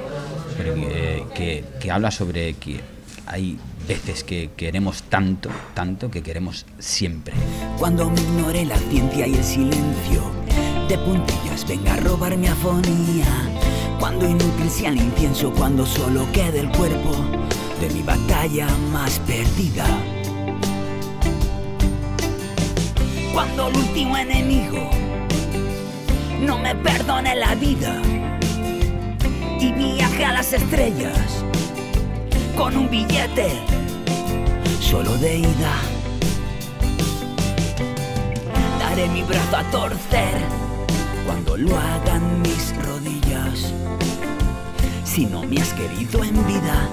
eh, 0.60 1.24
que, 1.34 1.64
que 1.80 1.92
habla 1.92 2.12
sobre 2.12 2.56
que 2.56 2.82
hay 3.26 3.58
veces 3.88 4.24
que 4.24 4.52
queremos 4.56 5.04
tanto, 5.04 5.50
tanto 5.74 6.10
que 6.12 6.22
queremos 6.22 6.66
siempre. 6.80 7.34
Cuando 7.78 8.10
me 8.10 8.20
ignore 8.20 8.66
la 8.66 8.78
ciencia 8.78 9.28
y 9.28 9.36
el 9.36 9.44
silencio, 9.44 10.22
de 10.88 10.98
puntillas 10.98 11.68
venga 11.68 11.94
a 11.94 11.98
robar 11.98 12.38
mi 12.38 12.48
afonía. 12.48 13.26
Cuando 14.00 14.28
inútil 14.28 14.70
sea 14.70 14.90
el 14.90 14.98
incienso, 14.98 15.52
cuando 15.52 15.86
solo 15.86 16.28
quede 16.34 16.60
el 16.60 16.70
cuerpo 16.70 17.16
de 17.80 17.90
mi 17.90 18.02
batalla 18.02 18.68
más 18.92 19.20
perdida. 19.20 19.86
Cuando 23.34 23.68
el 23.68 23.78
último 23.78 24.18
enemigo 24.18 24.90
no 26.42 26.60
me 26.60 26.76
perdone 26.76 27.36
la 27.36 27.56
vida 27.56 28.02
y 29.60 29.72
viaje 29.72 30.26
a 30.26 30.34
las 30.34 30.54
estrellas 30.54 31.44
con 32.56 32.78
un 32.78 32.90
billete 32.90 33.52
solo 34.80 35.18
de 35.18 35.40
ida. 35.40 35.76
Daré 38.80 39.08
mi 39.10 39.24
brazo 39.24 39.58
a 39.58 39.64
torcer 39.72 40.36
cuando 41.26 41.58
lo 41.58 41.78
hagan 41.78 42.42
mis 42.42 42.76
rodillas. 42.86 43.74
Si 45.04 45.26
no 45.26 45.44
me 45.44 45.62
has 45.62 45.74
querido 45.74 46.24
en 46.24 46.36
vida, 46.46 46.90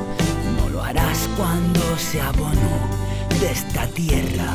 no 0.57 0.69
lo 0.69 0.83
harás 0.83 1.29
cuando 1.37 1.81
sea 1.99 2.29
abono 2.29 2.73
de 3.41 3.51
esta 3.53 3.87
tierra 3.89 4.53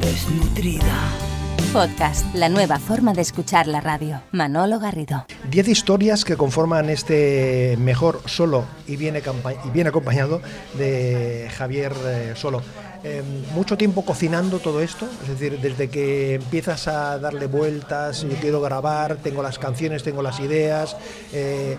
desnutrida. 0.00 1.29
Podcast, 1.72 2.26
la 2.34 2.48
nueva 2.48 2.80
forma 2.80 3.12
de 3.12 3.22
escuchar 3.22 3.68
la 3.68 3.80
radio. 3.80 4.20
Manolo 4.32 4.80
Garrido. 4.80 5.26
Diez 5.48 5.68
historias 5.68 6.24
que 6.24 6.36
conforman 6.36 6.90
este 6.90 7.76
mejor 7.78 8.22
solo 8.26 8.64
y 8.88 8.96
bien, 8.96 9.14
acampa- 9.14 9.54
y 9.64 9.70
bien 9.70 9.86
acompañado 9.86 10.40
de 10.76 11.48
Javier 11.56 11.92
eh, 12.06 12.32
Solo. 12.34 12.60
Eh, 13.02 13.22
mucho 13.54 13.78
tiempo 13.78 14.04
cocinando 14.04 14.58
todo 14.58 14.82
esto, 14.82 15.08
es 15.22 15.28
decir, 15.30 15.58
desde 15.62 15.88
que 15.88 16.34
empiezas 16.34 16.86
a 16.86 17.18
darle 17.18 17.46
vueltas, 17.46 18.20
yo 18.20 18.36
quiero 18.42 18.60
grabar, 18.60 19.16
tengo 19.16 19.42
las 19.42 19.58
canciones, 19.58 20.02
tengo 20.02 20.20
las 20.20 20.38
ideas, 20.38 20.98
eh, 21.32 21.78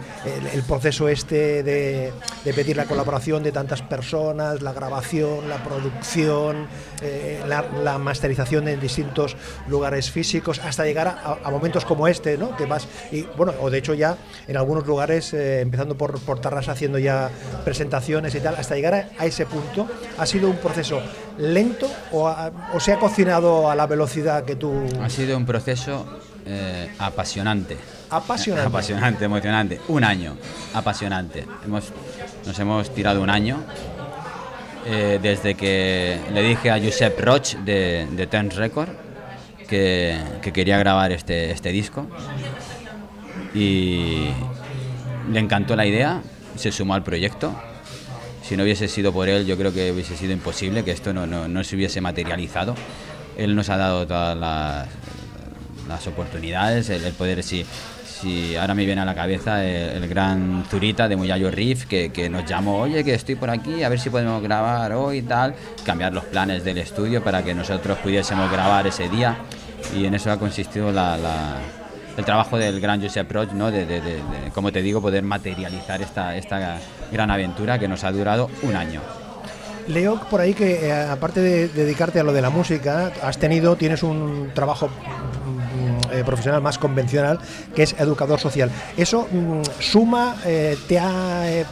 el, 0.51 0.63
proceso 0.63 1.07
este 1.09 1.61
de, 1.61 2.11
de 2.43 2.53
pedir 2.55 2.75
la 2.75 2.85
colaboración 2.85 3.43
de 3.43 3.51
tantas 3.51 3.83
personas, 3.83 4.63
la 4.63 4.73
grabación, 4.73 5.47
la 5.47 5.63
producción, 5.63 6.65
eh, 7.03 7.43
la, 7.47 7.65
la 7.83 7.99
masterización 7.99 8.67
en 8.67 8.79
distintos 8.79 9.37
lugares 9.67 9.80
físicos, 10.11 10.59
hasta 10.59 10.85
llegar 10.85 11.07
a, 11.07 11.37
a 11.43 11.49
momentos 11.51 11.85
como 11.85 12.07
este, 12.07 12.37
¿no? 12.37 12.55
Que 12.55 12.65
vas, 12.65 12.87
y 13.11 13.23
bueno, 13.37 13.53
o 13.61 13.69
de 13.69 13.77
hecho 13.79 13.93
ya 13.93 14.17
en 14.47 14.57
algunos 14.57 14.85
lugares, 14.85 15.33
eh, 15.33 15.61
empezando 15.61 15.95
por, 15.97 16.19
por 16.21 16.39
Tarrasa, 16.39 16.71
haciendo 16.73 16.99
ya 16.99 17.29
presentaciones 17.65 18.33
y 18.35 18.39
tal, 18.39 18.55
hasta 18.55 18.75
llegar 18.75 18.93
a, 18.93 19.09
a 19.17 19.25
ese 19.25 19.45
punto, 19.45 19.87
ha 20.17 20.25
sido 20.25 20.49
un 20.49 20.57
proceso 20.57 21.01
lento 21.37 21.87
o, 22.11 22.27
ha- 22.27 22.51
o 22.73 22.79
se 22.79 22.93
ha 22.93 22.97
cocinado 22.99 23.69
a 23.69 23.75
la 23.75 23.87
velocidad 23.87 24.43
que 24.45 24.55
tú... 24.55 24.73
Ha 25.01 25.09
sido 25.09 25.35
un 25.37 25.45
proceso 25.45 26.05
eh, 26.45 26.91
apasionante. 26.99 27.77
Apasionante. 28.09 28.67
Apasionante, 28.69 29.25
emocionante. 29.25 29.81
Un 29.87 30.03
año, 30.03 30.35
apasionante. 30.73 31.45
Hemos, 31.65 31.85
nos 32.45 32.59
hemos 32.59 32.93
tirado 32.93 33.21
un 33.21 33.29
año 33.29 33.63
eh, 34.85 35.19
desde 35.21 35.53
que 35.55 36.19
le 36.33 36.41
dije 36.41 36.71
a 36.71 36.79
Josep 36.79 37.19
Roch 37.19 37.53
de, 37.63 38.07
de 38.11 38.27
Ten 38.27 38.49
Record 38.49 38.89
que, 39.71 40.17
que 40.41 40.51
quería 40.51 40.77
grabar 40.77 41.11
este, 41.13 41.49
este 41.49 41.69
disco 41.71 42.05
y 43.55 44.27
le 45.31 45.39
encantó 45.39 45.75
la 45.75 45.85
idea, 45.85 46.21
se 46.57 46.71
sumó 46.71 46.93
al 46.93 47.03
proyecto. 47.03 47.53
Si 48.43 48.57
no 48.57 48.63
hubiese 48.63 48.87
sido 48.89 49.13
por 49.13 49.29
él, 49.29 49.45
yo 49.45 49.57
creo 49.57 49.73
que 49.73 49.91
hubiese 49.91 50.17
sido 50.17 50.33
imposible 50.33 50.83
que 50.83 50.91
esto 50.91 51.13
no, 51.13 51.25
no- 51.25 51.47
no 51.47 51.63
se 51.63 51.75
hubiese 51.75 52.01
materializado. 52.01 52.75
Él 53.37 53.55
nos 53.55 53.69
ha 53.69 53.77
dado 53.77 54.05
todas 54.05 54.37
las, 54.37 54.87
las 55.87 56.07
oportunidades, 56.07 56.89
el, 56.89 57.05
el 57.05 57.13
poder, 57.13 57.41
si, 57.43 57.65
si 58.21 58.55
ahora 58.55 58.73
me 58.75 58.85
viene 58.85 59.01
a 59.01 59.05
la 59.05 59.15
cabeza 59.15 59.63
el, 59.65 60.03
el 60.03 60.07
gran 60.09 60.63
Zurita 60.69 61.07
de 61.07 61.15
Muyayo 61.15 61.49
Riff, 61.51 61.85
que, 61.85 62.11
que 62.11 62.29
nos 62.29 62.45
llamó, 62.45 62.77
oye, 62.81 63.03
que 63.03 63.13
estoy 63.13 63.35
por 63.35 63.49
aquí, 63.49 63.83
a 63.83 63.89
ver 63.89 63.99
si 63.99 64.09
podemos 64.09 64.41
grabar 64.43 64.93
hoy 64.93 65.17
y 65.19 65.21
tal, 65.23 65.55
cambiar 65.85 66.13
los 66.13 66.25
planes 66.25 66.63
del 66.63 66.77
estudio 66.77 67.23
para 67.23 67.43
que 67.43 67.53
nosotros 67.53 67.97
pudiésemos 67.99 68.51
grabar 68.51 68.85
ese 68.87 69.09
día. 69.09 69.37
Y 69.95 70.05
en 70.05 70.13
eso 70.13 70.31
ha 70.31 70.37
consistido 70.37 70.91
la- 70.91 71.17
la, 71.17 71.55
el 72.17 72.23
trabajo 72.25 72.57
del 72.57 72.79
gran 72.79 73.01
Josep 73.01 73.31
Roch, 73.31 73.51
¿no? 73.53 73.71
De, 73.71 73.85
de- 73.85 74.01
de- 74.01 74.15
de, 74.15 74.51
como 74.53 74.71
te 74.71 74.81
digo, 74.81 75.01
poder 75.01 75.23
materializar 75.23 76.01
esta, 76.01 76.35
esta 76.37 76.77
gran 77.11 77.31
aventura 77.31 77.79
que 77.79 77.87
nos 77.87 78.03
ha 78.03 78.11
durado 78.11 78.49
un 78.61 78.75
año. 78.75 79.01
Leo 79.87 80.21
por 80.29 80.39
ahí 80.39 80.53
que 80.53 80.87
eh, 80.87 80.93
aparte 80.93 81.39
de 81.41 81.67
dedicarte 81.69 82.19
a 82.19 82.23
lo 82.23 82.31
de 82.33 82.41
la 82.41 82.51
música, 82.51 83.11
has 83.23 83.39
tenido, 83.39 83.75
tienes 83.75 84.03
un 84.03 84.51
trabajo 84.53 84.89
eh, 86.11 86.23
profesional 86.25 86.61
más 86.61 86.77
convencional, 86.77 87.39
que 87.75 87.83
es 87.83 87.93
educador 87.99 88.39
social. 88.39 88.71
¿Eso 88.97 89.27
mm, 89.31 89.61
suma, 89.79 90.37
eh, 90.45 90.77
te, 90.87 90.99
ha, 90.99 91.51
eh, 91.51 91.65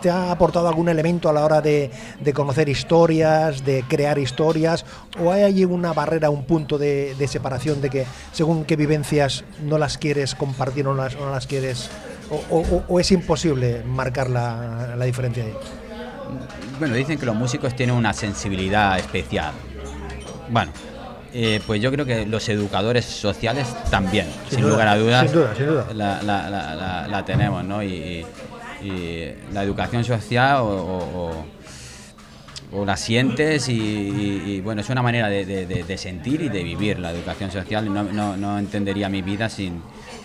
te 0.00 0.10
ha 0.10 0.30
aportado 0.30 0.68
algún 0.68 0.88
elemento 0.88 1.28
a 1.28 1.32
la 1.32 1.44
hora 1.44 1.60
de, 1.60 1.90
de 2.20 2.32
conocer 2.32 2.68
historias, 2.68 3.64
de 3.64 3.84
crear 3.88 4.18
historias, 4.18 4.84
o 5.20 5.32
hay 5.32 5.42
allí 5.42 5.64
una 5.64 5.92
barrera, 5.92 6.30
un 6.30 6.44
punto 6.44 6.78
de, 6.78 7.14
de 7.14 7.28
separación 7.28 7.80
de 7.80 7.90
que 7.90 8.06
según 8.32 8.64
qué 8.64 8.76
vivencias 8.76 9.44
no 9.62 9.78
las 9.78 9.98
quieres 9.98 10.34
compartir 10.34 10.86
o 10.86 10.94
no 10.94 11.02
las, 11.02 11.16
no 11.16 11.30
las 11.30 11.46
quieres, 11.46 11.90
o 12.50 12.98
es 12.98 13.12
imposible 13.12 13.82
marcar 13.84 14.30
la, 14.30 14.94
la 14.96 15.04
diferencia 15.04 15.44
ahí? 15.44 15.52
Bueno, 16.78 16.94
dicen 16.94 17.18
que 17.18 17.26
los 17.26 17.36
músicos 17.36 17.76
tienen 17.76 17.94
una 17.94 18.12
sensibilidad 18.12 18.98
especial. 18.98 19.52
Bueno, 20.48 20.72
Eh, 21.34 21.60
pues 21.66 21.80
yo 21.80 21.90
creo 21.90 22.04
que 22.04 22.26
los 22.26 22.46
educadores 22.50 23.04
sociales 23.06 23.74
también, 23.90 24.26
sin, 24.50 24.60
duda, 24.60 24.70
lugar 24.72 24.88
a 24.88 24.98
dudas, 24.98 25.24
sin 25.30 25.32
duda, 25.40 25.54
sin 25.56 25.66
duda. 25.66 25.86
La, 25.94 26.22
la- 26.22 26.50
la- 26.50 26.74
la- 26.74 27.08
la 27.08 27.24
tenemos, 27.24 27.64
¿no? 27.64 27.82
Y, 27.82 27.86
y- 27.88 28.26
y 28.86 29.34
la 29.52 29.62
educación 29.62 30.04
social 30.04 30.56
o, 30.60 31.46
o- 32.72 32.84
la 32.84 32.96
sientes 32.96 33.68
y, 33.68 34.60
bueno, 34.62 34.80
es 34.80 34.88
una 34.90 35.02
manera 35.02 35.28
de, 35.28 35.44
de- 35.44 35.66
de- 35.66 35.84
de 35.84 35.98
sentir 35.98 36.40
y 36.42 36.48
de 36.48 36.62
vivir 36.62 36.98
la 36.98 37.10
educación 37.12 37.50
social. 37.50 37.92
No, 37.92 38.02
no- 38.02 38.36
no 38.36 38.58
entendería 38.58 39.08
mi 39.08 39.20
vida 39.22 39.48
sin, 39.48 39.82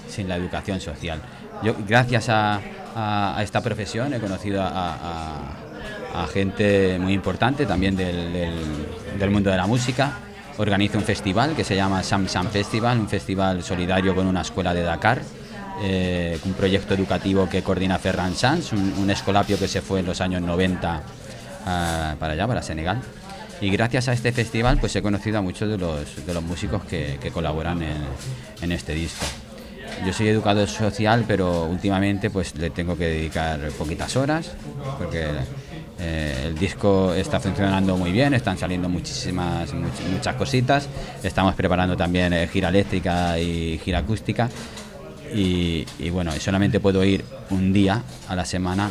sin 0.10 0.28
la 0.30 0.36
educación 0.38 0.80
social. 0.82 1.22
Yo, 1.64 1.74
gracias 1.88 2.30
a, 2.30 2.60
a- 2.96 3.38
a 3.38 3.44
esta 3.44 3.62
profesión, 3.62 4.14
he 4.14 4.20
conocido 4.20 4.62
a, 4.62 4.68
a- 4.68 6.24
a 6.24 6.28
gente 6.28 6.98
muy 7.00 7.14
importante 7.14 7.66
también 7.66 7.96
del, 7.96 8.32
del- 8.34 9.20
del 9.20 9.30
mundo 9.30 9.50
de 9.52 9.58
la 9.58 9.68
música. 9.68 10.12
Organizo 10.58 10.98
un 10.98 11.04
festival 11.04 11.56
que 11.56 11.64
se 11.64 11.76
llama 11.76 12.02
Sam 12.02 12.28
Sam 12.28 12.48
Festival, 12.50 13.00
un 13.00 13.08
festival 13.08 13.64
solidario 13.64 14.16
con 14.16 14.26
una 14.26 14.42
escuela 14.42 14.74
de 14.74 14.82
Dakar, 14.82 15.22
eh, 15.82 16.40
un 16.46 16.54
proyecto 16.54 16.96
educativo 16.96 17.48
que 17.48 17.62
coordina 17.62 18.00
Ferran 18.00 18.34
Sanz, 18.34 18.74
un, 18.74 18.94
un 18.98 19.10
escolapio 19.12 19.60
que 19.60 19.68
se 19.68 19.82
fue 19.82 20.00
en 20.00 20.08
los 20.08 20.20
años 20.20 20.42
90 20.42 21.04
ah, 21.66 22.16
para 22.20 22.34
allá, 22.34 22.48
para 22.48 22.64
Senegal. 22.64 23.02
Y 23.62 23.70
gracias 23.70 24.08
a 24.08 24.14
este 24.14 24.32
festival 24.32 24.80
pues 24.80 24.96
he 24.96 25.02
conocido 25.02 25.38
a 25.38 25.42
muchos 25.42 25.70
de 25.70 25.78
los, 25.78 26.26
de 26.26 26.34
los 26.34 26.44
músicos 26.44 26.84
que, 26.86 27.20
que 27.22 27.32
colaboran 27.32 27.84
en, 27.84 27.98
en 28.62 28.72
este 28.72 28.94
disco. 28.94 29.26
Yo 30.06 30.14
soy 30.14 30.30
educador 30.30 30.68
social, 30.68 31.26
pero 31.28 31.66
últimamente 31.66 32.30
pues 32.30 32.56
le 32.56 32.70
tengo 32.70 32.98
que 32.98 33.06
dedicar 33.06 33.60
poquitas 33.78 34.16
horas, 34.16 34.52
porque 34.98 35.28
eh, 36.00 36.44
el 36.48 36.56
disco 36.58 37.14
está 37.14 37.40
funcionando 37.40 37.98
muy 37.98 38.12
bien, 38.12 38.34
están 38.34 38.58
saliendo 38.58 38.88
muchísimas 38.90 39.74
much- 39.74 40.10
muchas 40.12 40.36
cositas, 40.36 40.88
estamos 41.24 41.56
preparando 41.56 41.96
también 41.98 42.34
eh, 42.34 42.48
gira 42.48 42.70
eléctrica 42.70 43.40
y 43.40 43.80
gira 43.84 44.00
acústica 44.00 44.50
y, 45.34 45.86
bueno, 46.10 46.32
solamente 46.40 46.80
puedo 46.80 47.04
ir 47.04 47.24
un 47.50 47.74
día 47.74 48.02
a 48.30 48.36
la 48.36 48.46
semana 48.46 48.90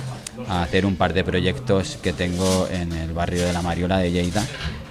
a 0.49 0.63
hacer 0.65 0.85
un 0.85 0.97
par 0.97 1.15
de 1.15 1.25
proyectos 1.25 1.99
que 2.03 2.13
tengo 2.13 2.69
en 2.71 2.93
el 2.93 3.13
barrio 3.15 3.47
de 3.47 3.53
la 3.55 3.63
Mariola 3.63 3.99
de 3.99 4.11
Lleida, 4.13 4.45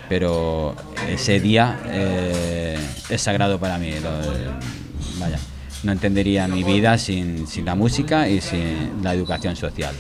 pero 0.10 0.75
ese 1.08 1.39
día 1.39 1.80
eh, 1.86 2.80
es 3.10 3.21
sagrado 3.21 3.60
para 3.60 3.78
mí. 3.78 3.91
vaya, 5.19 5.38
no 5.84 5.91
entendería 5.91 6.47
mi 6.47 6.63
vida 6.63 6.97
sin, 6.97 7.45
sin 7.45 7.63
la 7.63 7.75
música 7.75 8.28
y 8.28 8.41
sin 8.41 9.04
la 9.04 9.13
educación 9.13 9.56
social. 9.56 9.93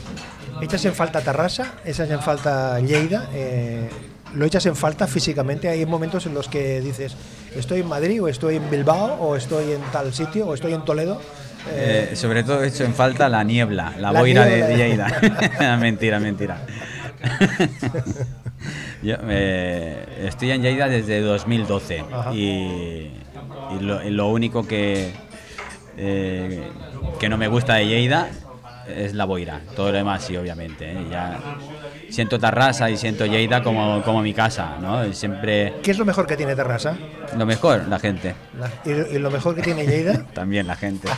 ¿Echas 0.61 0.85
en 0.85 0.93
falta 0.93 1.21
Tarrasa? 1.21 1.73
¿Echas 1.85 2.09
en 2.09 2.21
falta 2.21 2.79
Lleida? 2.79 3.29
Eh, 3.33 3.89
¿Lo 4.33 4.45
echas 4.45 4.65
en 4.65 4.75
falta 4.75 5.07
físicamente? 5.07 5.69
Hay 5.69 5.85
momentos 5.85 6.25
en 6.25 6.33
los 6.33 6.47
que 6.49 6.81
dices, 6.81 7.15
estoy 7.55 7.81
en 7.81 7.87
Madrid 7.87 8.21
o 8.21 8.27
estoy 8.27 8.55
en 8.57 8.69
Bilbao 8.69 9.15
o 9.19 9.35
estoy 9.35 9.71
en 9.73 9.81
tal 9.91 10.13
sitio 10.13 10.47
o 10.47 10.53
estoy 10.53 10.73
en 10.73 10.83
Toledo. 10.83 11.21
Eh, 11.71 12.09
Eh, 12.11 12.15
sobre 12.15 12.43
todo 12.43 12.63
he 12.63 12.67
hecho 12.67 12.83
en 12.83 12.93
falta 12.93 13.27
la 13.29 13.43
niebla, 13.43 13.93
la, 13.99 14.11
La 14.11 14.19
boira 14.19 14.45
niebla. 14.45 14.67
de 14.67 14.77
Lleida. 14.77 15.77
mentira, 15.79 16.19
mentira. 16.19 16.57
Yo 19.03 19.15
eh, 19.29 20.25
estoy 20.27 20.51
en 20.51 20.61
Lleida 20.61 20.87
desde 20.87 21.21
2012 21.21 22.03
Ajá. 22.11 22.33
y, 22.33 22.39
y 22.39 23.79
lo, 23.81 24.03
y 24.03 24.09
lo 24.09 24.27
único 24.29 24.67
que, 24.67 25.11
eh, 25.97 26.67
que 27.19 27.29
no 27.29 27.37
me 27.37 27.47
gusta 27.47 27.75
de 27.75 27.87
Lleida 27.87 28.29
es 28.87 29.13
la 29.13 29.25
boira. 29.25 29.59
Todo 29.75 29.91
lo 29.91 29.97
demás 29.97 30.23
sí, 30.23 30.35
obviamente. 30.37 30.91
¿eh? 30.91 31.05
Ya 31.09 31.39
siento 32.09 32.39
Tarrasa 32.39 32.89
y 32.89 32.97
siento 32.97 33.25
Lleida 33.25 33.61
como, 33.63 34.01
como 34.03 34.21
mi 34.21 34.33
casa, 34.33 34.77
¿no? 34.79 35.05
Y 35.05 35.13
Siempre 35.13 35.73
¿Qué 35.83 35.91
es 35.91 35.97
lo 35.97 36.05
mejor 36.05 36.27
que 36.27 36.37
tiene 36.37 36.55
Tarrasa? 36.55 36.97
lo 37.35 37.45
mejor, 37.45 37.87
la 37.87 37.99
gente. 37.99 38.35
¿Y, 38.85 38.91
y 39.15 39.19
lo 39.19 39.31
mejor 39.31 39.55
que 39.55 39.61
tiene 39.63 39.85
Lleida? 39.85 40.23
También 40.33 40.67
la 40.67 40.75
gente. 40.75 41.07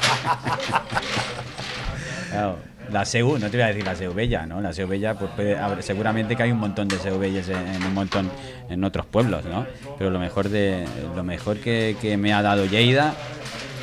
Claro, 2.30 2.58
la 2.92 3.06
SEU, 3.06 3.38
no 3.40 3.50
te 3.50 3.58
voy 3.58 3.62
a 3.64 3.68
decir 3.68 3.86
la 3.86 3.96
SEU 3.96 4.14
Bella, 4.14 4.46
¿no? 4.46 4.62
La 4.62 4.74
SEU 4.74 4.88
Bella, 4.88 5.14
pues 5.16 5.32
puede 5.36 5.58
haber- 5.58 5.82
seguramente 5.82 6.36
que 6.36 6.44
hay 6.44 6.52
un 6.52 6.60
montón 6.60 6.88
de 6.88 6.98
SEU 7.00 7.18
Bellas 7.18 7.48
en, 7.50 7.58
en 7.68 7.84
un 7.84 7.94
montón 7.94 8.30
en 8.70 8.84
otros 8.84 9.06
pueblos, 9.06 9.46
¿no? 9.46 9.66
Pero 9.98 10.10
lo 10.10 10.20
mejor 10.20 10.50
de 10.50 10.86
lo 11.16 11.24
mejor 11.24 11.58
que, 11.58 11.96
que 12.02 12.18
me 12.18 12.34
ha 12.34 12.42
dado 12.42 12.66
Lleida 12.66 13.14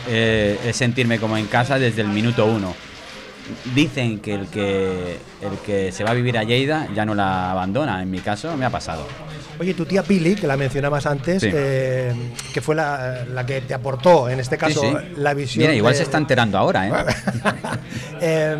eh, 0.09 0.59
es 0.65 0.77
sentirme 0.77 1.19
como 1.19 1.37
en 1.37 1.47
casa 1.47 1.79
desde 1.79 2.03
el 2.03 2.09
minuto 2.09 2.45
uno. 2.47 2.75
Dicen 3.75 4.21
que 4.21 4.35
el 4.35 4.47
que 4.49 5.19
el 5.43 5.59
que 5.65 5.93
se 5.93 6.03
va 6.05 6.11
a 6.11 6.15
vivir 6.15 6.39
a 6.39 6.45
Lleida 6.45 6.89
ya 6.95 7.05
no 7.05 7.15
la 7.15 7.51
abandona. 7.51 8.03
En 8.03 8.11
mi 8.11 8.21
caso 8.21 8.57
me 8.57 8.65
ha 8.65 8.71
pasado. 8.71 9.07
Oye, 9.61 9.73
tu 9.75 9.85
tía 9.87 10.03
Pili, 10.03 10.35
que 10.35 10.49
la 10.49 10.57
mencionabas 10.57 11.07
antes, 11.07 11.41
Sí. 11.43 11.49
eh, 11.53 12.13
que 12.53 12.61
fue 12.61 12.75
la, 12.75 13.25
la 13.33 13.47
que 13.47 13.61
te 13.61 13.73
aportó, 13.73 14.29
en 14.29 14.41
este 14.41 14.59
caso, 14.59 14.81
Sí, 14.81 14.89
sí. 14.91 15.15
la 15.17 15.33
visión. 15.33 15.63
Mira, 15.63 15.75
igual 15.75 15.93
de- 15.93 15.99
se 15.99 16.03
está 16.03 16.19
enterando 16.19 16.59
ahora, 16.59 16.89
¿eh? 16.89 16.93
Eh, 18.21 18.57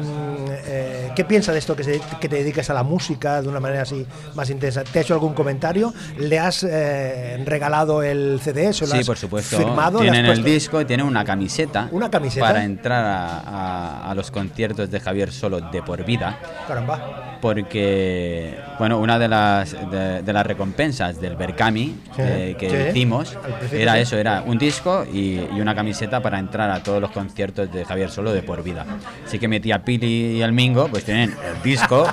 eh, 0.67 1.11
¿Qué 1.17 1.25
piensa 1.25 1.53
de 1.53 1.59
esto 1.59 1.75
que, 1.77 1.85
se- 1.85 2.01
que 2.21 2.29
te 2.29 2.37
dediques 2.37 2.69
a 2.71 2.75
la 2.75 2.83
música 2.83 3.41
de 3.41 3.49
una 3.49 3.61
manera 3.61 3.83
así 3.83 4.05
más 4.35 4.51
intensa? 4.51 4.85
¿Te 4.85 4.99
ha 4.99 5.03
hecho 5.03 5.15
algún 5.15 5.33
comentario? 5.33 5.95
¿Le 6.19 6.39
has 6.39 6.65
eh, 6.69 7.41
regalado 7.47 8.03
el 8.03 8.41
CD? 8.43 8.73
¿Se 8.73 8.87
lo 8.87 8.93
Sí, 8.93 8.99
has 9.01 9.07
por 9.07 9.17
supuesto. 9.17 9.57
firmado? 9.57 10.01
¿Le 10.03 10.09
has 10.09 10.13
Tienen 10.13 10.31
el 10.31 10.43
disco 10.45 10.81
y 10.81 10.85
tienen 10.85 11.07
una 11.07 11.25
camiseta. 11.25 11.89
¿Una 11.93 12.11
camiseta? 12.11 12.45
Para 12.47 12.65
entrar 12.65 13.05
a, 13.05 13.39
a- 13.41 14.11
a 14.11 14.15
los 14.15 14.31
conciertos 14.31 14.74
de 14.77 15.01
Javier 15.01 15.33
Solo 15.33 15.61
de 15.61 15.83
por 15.83 16.05
vida. 16.05 16.39
Caramba. 16.69 17.21
Porque, 17.41 18.57
bueno, 18.79 18.99
una 19.01 19.19
de 19.19 19.29
las, 19.29 19.73
de, 19.91 20.23
de 20.23 20.33
las 20.33 20.47
recompensas 20.47 21.21
del 21.21 21.37
Berkami 21.37 21.95
Sí, 22.17 22.23
eh, 22.23 22.57
que 22.59 22.71
sí. 22.71 22.77
hicimos 22.91 23.37
era 23.71 23.99
eso, 23.99 24.17
era 24.17 24.43
un 24.47 24.57
disco 24.57 25.05
y, 25.13 25.41
y 25.55 25.61
una 25.61 25.75
camiseta 25.75 26.23
para 26.23 26.39
entrar 26.39 26.71
a 26.71 26.83
todos 26.83 27.03
los 27.03 27.11
conciertos 27.11 27.71
de 27.71 27.85
Javier 27.85 28.11
Solo 28.11 28.33
de 28.33 28.43
por 28.43 28.63
vida. 28.63 28.87
Así 29.27 29.39
que 29.39 29.47
metí 29.47 29.73
a 29.73 29.85
Pili 29.85 30.39
y 30.39 30.43
el 30.43 30.53
Mingo, 30.53 30.89
pues 30.89 31.05
tienen 31.05 31.31
el 31.33 31.63
disco 31.63 32.07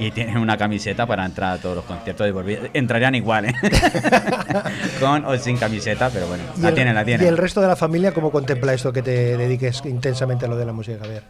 y 0.00 0.10
tienen 0.10 0.38
una 0.38 0.56
camiseta 0.56 1.06
para 1.06 1.24
entrar 1.26 1.58
a 1.58 1.58
todos 1.62 1.76
los 1.76 1.84
conciertos 1.84 2.26
de 2.26 2.32
por 2.32 2.44
vida. 2.44 2.60
Entrarían 2.72 3.14
igual, 3.14 3.44
¿eh? 3.46 3.54
Con 5.00 5.24
o 5.26 5.36
sin 5.38 5.56
camiseta, 5.58 6.10
pero 6.12 6.26
bueno, 6.26 6.42
¿Y 6.56 6.60
la 6.60 6.68
el- 6.70 6.74
tienen, 6.74 6.94
la 6.94 7.04
tienen. 7.04 7.24
¿Y 7.24 7.28
el 7.28 7.36
resto 7.36 7.60
de 7.60 7.68
la 7.68 7.76
familia 7.76 8.12
cómo 8.12 8.30
contempla 8.32 8.72
esto 8.74 8.92
que 8.92 9.02
te 9.02 9.36
dediques 9.36 9.80
intensamente 9.84 10.46
a 10.46 10.48
lo 10.48 10.56
de 10.56 10.64
la 10.66 10.72
música, 10.72 10.98
Javier? 11.00 11.22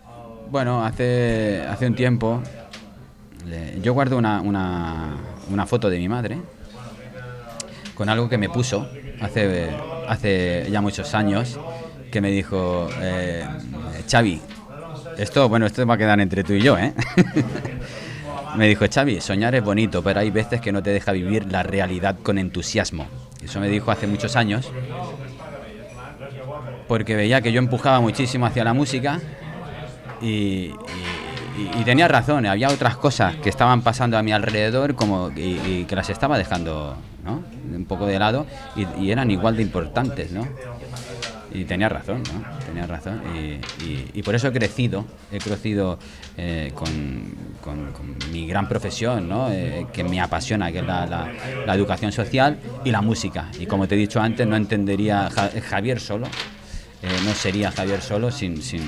Bueno, 0.53 0.85
hace, 0.85 1.63
hace 1.67 1.87
un 1.87 1.95
tiempo 1.95 2.43
yo 3.81 3.95
guardo 3.95 4.19
una, 4.19 4.43
una, 4.43 5.17
una 5.51 5.65
foto 5.65 5.89
de 5.89 5.97
mi 5.97 6.11
madre 6.11 6.37
con 7.95 8.11
algo 8.11 8.29
que 8.29 8.37
me 8.37 8.51
puso 8.51 8.87
hace, 9.23 9.71
hace 10.07 10.69
ya 10.71 10.83
muchos 10.83 11.15
años, 11.15 11.59
que 12.11 12.21
me 12.21 12.31
dijo, 12.31 12.87
eh, 13.01 13.47
Xavi, 14.07 14.43
esto, 15.17 15.49
bueno, 15.49 15.65
esto 15.65 15.87
va 15.87 15.95
a 15.95 15.97
quedar 15.97 16.21
entre 16.21 16.45
tú 16.45 16.53
y 16.53 16.61
yo, 16.61 16.77
¿eh? 16.77 16.93
me 18.55 18.69
dijo, 18.69 18.85
Xavi, 18.93 19.23
soñar 19.23 19.55
es 19.55 19.65
bonito, 19.65 20.03
pero 20.03 20.21
hay 20.21 20.31
veces 20.31 20.61
que 20.61 20.71
no 20.71 20.83
te 20.83 20.91
deja 20.91 21.13
vivir 21.13 21.51
la 21.51 21.63
realidad 21.63 22.19
con 22.23 22.37
entusiasmo. 22.37 23.07
Eso 23.43 23.59
me 23.59 23.71
dijo 23.71 23.91
hace 23.91 24.07
muchos 24.07 24.37
años, 24.37 24.71
porque 26.89 27.17
veía 27.17 27.41
que 27.41 27.53
yo 27.53 27.59
empujaba 27.59 28.03
muchísimo 28.03 28.45
hacia 28.45 28.65
la 28.65 28.75
música 28.75 29.19
y, 30.23 31.85
tenía 31.85 32.09
razón, 32.09 32.47
había 32.47 32.69
otras 32.69 32.97
cosas 32.97 33.37
que 33.37 33.49
estaban 33.49 33.83
pasando 33.83 34.17
a 34.17 34.23
mi 34.23 34.33
alrededor 34.33 34.95
como 34.95 35.31
y, 35.35 35.85
que 35.85 35.97
las 35.97 36.09
estaba 36.11 36.39
dejando 36.39 36.97
¿no? 37.25 37.43
un 37.75 37.85
poco 37.85 38.07
de 38.07 38.19
lado 38.19 38.47
y, 38.77 39.11
eran 39.11 39.31
igual 39.31 39.57
de 39.57 39.63
importantes, 39.63 40.31
¿no? 40.31 40.47
Y 41.55 41.65
tenía 41.65 41.89
razón, 41.89 42.23
¿no? 42.33 42.65
Tenía 42.65 42.87
razón. 42.87 43.21
Y, 44.15 44.23
por 44.23 44.35
eso 44.35 44.49
he 44.49 44.53
crecido, 44.53 45.05
he 45.31 45.39
crecido 45.39 45.99
eh, 46.37 46.73
con, 46.75 47.35
mi 48.33 48.47
gran 48.47 48.69
profesión, 48.69 49.29
¿no? 49.29 49.51
Eh, 49.51 49.87
que 49.93 50.05
me 50.05 50.21
apasiona, 50.21 50.73
que 50.73 50.79
es 50.79 50.87
la, 50.87 51.31
educación 51.67 52.13
social 52.13 52.59
y 52.85 52.91
la 52.91 53.03
música. 53.03 53.49
Y 53.59 53.67
como 53.67 53.87
te 53.87 53.97
he 53.97 53.99
dicho 53.99 54.21
antes, 54.21 54.47
no 54.47 54.57
entendería 54.57 55.29
Ja- 55.31 55.51
Javier 55.69 56.01
solo, 56.01 56.27
eh, 57.03 57.09
no 57.25 57.35
sería 57.35 57.71
Javier 57.71 58.01
solo 58.01 58.31
sin, 58.31 58.63
sin, 58.63 58.83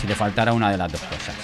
si 0.00 0.06
le 0.06 0.14
faltara 0.14 0.52
una 0.52 0.70
de 0.70 0.76
las 0.78 0.90
dos 0.90 1.00
cosas. 1.02 1.34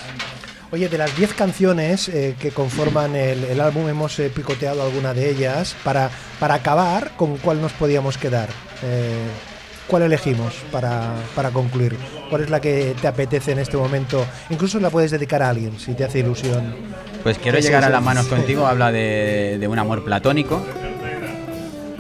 Oye, 0.72 0.88
de 0.88 0.98
las 0.98 1.16
10 1.16 1.32
canciones 1.34 2.08
eh, 2.08 2.34
que 2.40 2.50
conforman 2.50 3.14
el, 3.14 3.44
el 3.44 3.60
álbum, 3.60 3.88
hemos 3.88 4.18
eh, 4.18 4.30
picoteado 4.34 4.82
alguna 4.82 5.14
de 5.14 5.30
ellas. 5.30 5.76
Para, 5.84 6.10
para 6.40 6.54
acabar, 6.54 7.12
¿con 7.16 7.36
cuál 7.38 7.60
nos 7.62 7.72
podíamos 7.72 8.18
quedar? 8.18 8.48
Eh, 8.82 9.14
¿Cuál 9.86 10.02
elegimos 10.02 10.52
para, 10.72 11.14
para 11.36 11.50
concluir? 11.50 11.96
¿Cuál 12.28 12.42
es 12.42 12.50
la 12.50 12.60
que 12.60 12.96
te 13.00 13.06
apetece 13.06 13.52
en 13.52 13.60
este 13.60 13.76
momento? 13.76 14.26
Incluso 14.50 14.80
la 14.80 14.90
puedes 14.90 15.12
dedicar 15.12 15.40
a 15.44 15.50
alguien, 15.50 15.78
si 15.78 15.94
te 15.94 16.02
hace 16.04 16.18
ilusión. 16.18 16.74
Pues 17.22 17.38
quiero 17.38 17.60
llegar 17.60 17.84
a 17.84 17.88
las 17.88 18.02
manos 18.02 18.26
contigo, 18.26 18.66
habla 18.66 18.90
de, 18.90 19.58
de 19.60 19.68
un 19.68 19.78
amor 19.78 20.04
platónico, 20.04 20.60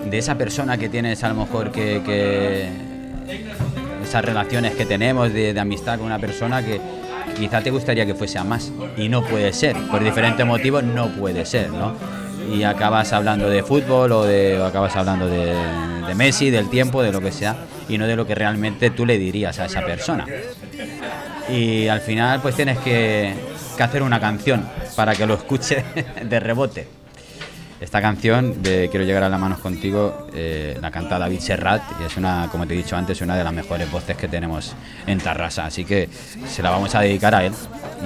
de 0.04 0.18
esa 0.18 0.34
persona 0.36 0.76
que 0.76 0.88
tienes 0.88 1.22
a 1.22 1.28
lo 1.28 1.34
mejor 1.36 1.70
que, 1.70 2.02
que- 2.04 2.68
esas 4.16 4.24
relaciones 4.24 4.74
que 4.74 4.86
tenemos 4.86 5.30
de, 5.30 5.52
de 5.52 5.60
amistad 5.60 5.98
con 5.98 6.06
una 6.06 6.18
persona 6.18 6.64
que 6.64 6.80
quizá 7.36 7.60
te 7.60 7.70
gustaría 7.70 8.06
que 8.06 8.14
fuese 8.14 8.38
a 8.38 8.44
más 8.44 8.72
y 8.96 9.10
no 9.10 9.22
puede 9.22 9.52
ser, 9.52 9.76
por 9.90 10.02
diferentes 10.02 10.46
motivos 10.46 10.82
no 10.82 11.08
puede 11.10 11.44
ser, 11.44 11.70
¿no? 11.70 11.92
y 12.50 12.62
acabas 12.62 13.12
hablando 13.12 13.50
de 13.50 13.62
fútbol 13.62 14.12
o, 14.12 14.24
de, 14.24 14.58
o 14.58 14.64
acabas 14.64 14.96
hablando 14.96 15.28
de, 15.28 15.54
de 16.06 16.14
Messi, 16.14 16.48
del 16.48 16.70
tiempo, 16.70 17.02
de 17.02 17.12
lo 17.12 17.20
que 17.20 17.30
sea, 17.30 17.56
y 17.90 17.98
no 17.98 18.06
de 18.06 18.16
lo 18.16 18.26
que 18.26 18.34
realmente 18.34 18.88
tú 18.90 19.04
le 19.04 19.18
dirías 19.18 19.58
a 19.58 19.66
esa 19.66 19.84
persona. 19.84 20.24
Y 21.50 21.88
al 21.88 22.00
final 22.00 22.40
pues 22.40 22.54
tienes 22.54 22.78
que, 22.78 23.34
que 23.76 23.82
hacer 23.82 24.02
una 24.02 24.18
canción 24.18 24.66
para 24.94 25.14
que 25.14 25.26
lo 25.26 25.34
escuche 25.34 25.84
de 26.22 26.40
rebote. 26.40 26.88
Esta 27.80 28.00
canción 28.00 28.62
de 28.62 28.88
Quiero 28.90 29.04
llegar 29.04 29.22
a 29.22 29.28
las 29.28 29.38
manos 29.38 29.58
contigo 29.58 30.28
eh, 30.34 30.78
la 30.80 30.90
canta 30.90 31.18
David 31.18 31.40
Serrat 31.40 31.82
y 32.00 32.04
es 32.04 32.16
una, 32.16 32.48
como 32.50 32.66
te 32.66 32.72
he 32.72 32.76
dicho 32.76 32.96
antes, 32.96 33.20
una 33.20 33.36
de 33.36 33.44
las 33.44 33.52
mejores 33.52 33.90
voces 33.90 34.16
que 34.16 34.28
tenemos 34.28 34.74
en 35.06 35.18
Tarrasa. 35.18 35.66
Así 35.66 35.84
que 35.84 36.08
se 36.48 36.62
la 36.62 36.70
vamos 36.70 36.94
a 36.94 37.00
dedicar 37.00 37.34
a 37.34 37.44
él 37.44 37.52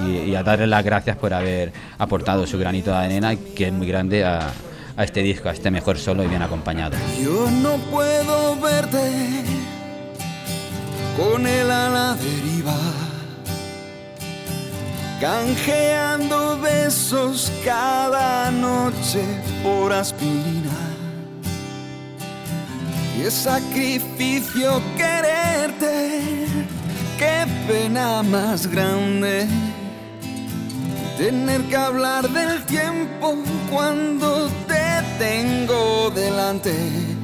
y, 0.05 0.35
a 0.35 0.43
darle 0.43 0.67
las 0.67 0.83
gracias 0.83 1.15
por 1.15 1.33
haber 1.33 1.71
aportado 1.97 2.45
su 2.45 2.57
granito 2.57 2.91
de 2.91 2.97
arena, 2.97 3.35
que 3.55 3.67
es 3.67 3.73
muy 3.73 3.87
grande, 3.87 4.25
a, 4.25 4.51
a 4.97 5.03
este 5.03 5.21
disco, 5.21 5.49
a 5.49 5.53
este 5.53 5.71
mejor 5.71 5.97
solo 5.97 6.23
y 6.23 6.27
bien 6.27 6.41
acompañado. 6.41 6.97
Yo 7.23 7.49
no 7.49 7.77
puedo 7.89 8.59
verte 8.59 8.99
con 11.17 11.45
el 11.45 11.69
ala 11.69 12.15
deriva, 12.15 12.75
canjeando 15.21 16.57
besos 16.59 17.51
cada 17.63 18.49
noche 18.49 19.23
por 19.61 19.93
aspirina. 19.93 20.75
Y 23.15 23.27
es 23.27 23.33
sacrificio 23.35 24.81
quererte, 24.97 26.47
qué 27.19 27.45
pena 27.67 28.23
más 28.23 28.65
grande. 28.65 29.47
Tener 31.19 31.61
que 31.69 31.77
hablar 31.77 32.27
del 32.27 32.63
tiempo 32.65 33.35
cuando 33.69 34.49
te 34.67 35.03
tengo 35.19 36.09
delante. 36.09 37.20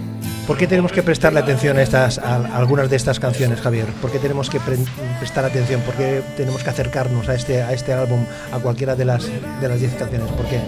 ¿Por 0.48 0.58
qué 0.58 0.66
tenemos 0.66 0.94
que 0.94 1.04
prestarle 1.04 1.40
atención 1.42 1.78
a, 1.78 1.82
estas, 1.82 2.20
a 2.20 2.36
algunas 2.58 2.90
de 2.90 2.96
estas 2.96 3.20
canciones, 3.20 3.60
Javier? 3.60 3.88
¿Por 4.02 4.10
qué 4.12 4.18
tenemos 4.18 4.50
que 4.50 4.62
pre- 4.62 4.78
prestar 5.20 5.44
atención? 5.44 5.82
¿Por 5.82 5.94
qué 5.96 6.22
tenemos 6.38 6.64
que 6.64 6.70
acercarnos 6.70 7.28
a 7.28 7.36
este, 7.36 7.62
a 7.62 7.74
este 7.74 7.92
álbum, 7.92 8.24
a 8.54 8.60
cualquiera 8.60 8.96
de 8.96 9.04
las 9.04 9.26
de 9.26 9.68
las 9.68 9.80
10 9.82 9.96
canciones? 9.96 10.30
¿Por 10.32 10.46
qué? 10.46 10.62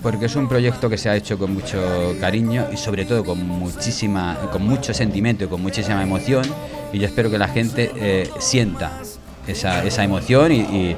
Porque 0.00 0.26
es 0.26 0.36
un 0.36 0.48
proyecto 0.48 0.88
que 0.88 0.96
se 0.96 1.08
ha 1.08 1.16
hecho 1.16 1.36
con 1.38 1.52
mucho 1.54 2.14
cariño 2.20 2.68
y 2.72 2.76
sobre 2.76 3.04
todo 3.04 3.24
con 3.24 3.44
muchísima, 3.48 4.38
con 4.52 4.62
mucho 4.62 4.94
sentimiento 4.94 5.44
y 5.44 5.48
con 5.48 5.60
muchísima 5.60 6.00
emoción. 6.00 6.44
Y 6.92 7.00
yo 7.00 7.06
espero 7.06 7.30
que 7.32 7.38
la 7.38 7.48
gente 7.48 7.90
eh, 7.96 8.30
sienta 8.38 8.92
esa, 9.48 9.82
esa 9.84 10.04
emoción 10.04 10.52
y- 10.52 10.96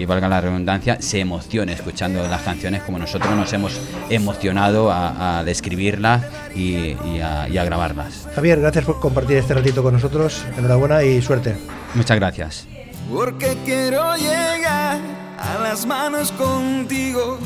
y, 0.00 0.06
valga 0.06 0.28
la 0.28 0.40
redundancia, 0.40 1.00
se 1.00 1.20
emocione 1.20 1.72
escuchando 1.72 2.26
las 2.28 2.42
canciones 2.42 2.82
como 2.82 2.98
nosotros 2.98 3.34
nos 3.36 3.52
hemos 3.52 3.80
emocionado 4.08 4.90
a- 4.90 5.40
al 5.40 5.48
escribirlas 5.48 6.22
y, 6.54 6.96
y 7.04 7.20
a, 7.22 7.48
y 7.48 7.58
a 7.58 7.64
grabarlas. 7.64 8.26
Javier, 8.34 8.60
gracias 8.60 8.84
por 8.84 9.00
compartir 9.00 9.36
este 9.38 9.54
ratito 9.54 9.82
con 9.82 9.94
nosotros. 9.94 10.42
Enhorabuena 10.56 11.02
y 11.02 11.20
suerte. 11.22 11.56
Muchas 11.94 12.16
gracias. 12.18 12.66
Porque 13.12 13.56
quiero 13.64 14.16
llegar 14.16 14.98
a 15.38 15.58
las 15.62 15.84
manos 15.86 16.30
contigo. 16.32 17.38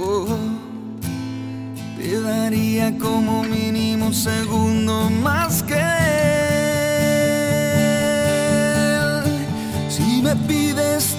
Oh, 0.00 0.26
te 1.98 2.20
daría 2.20 2.96
como 2.98 3.42
mínimo 3.44 4.06
un 4.06 4.14
segundo 4.14 5.08
más 5.10 5.62
que 5.62 5.74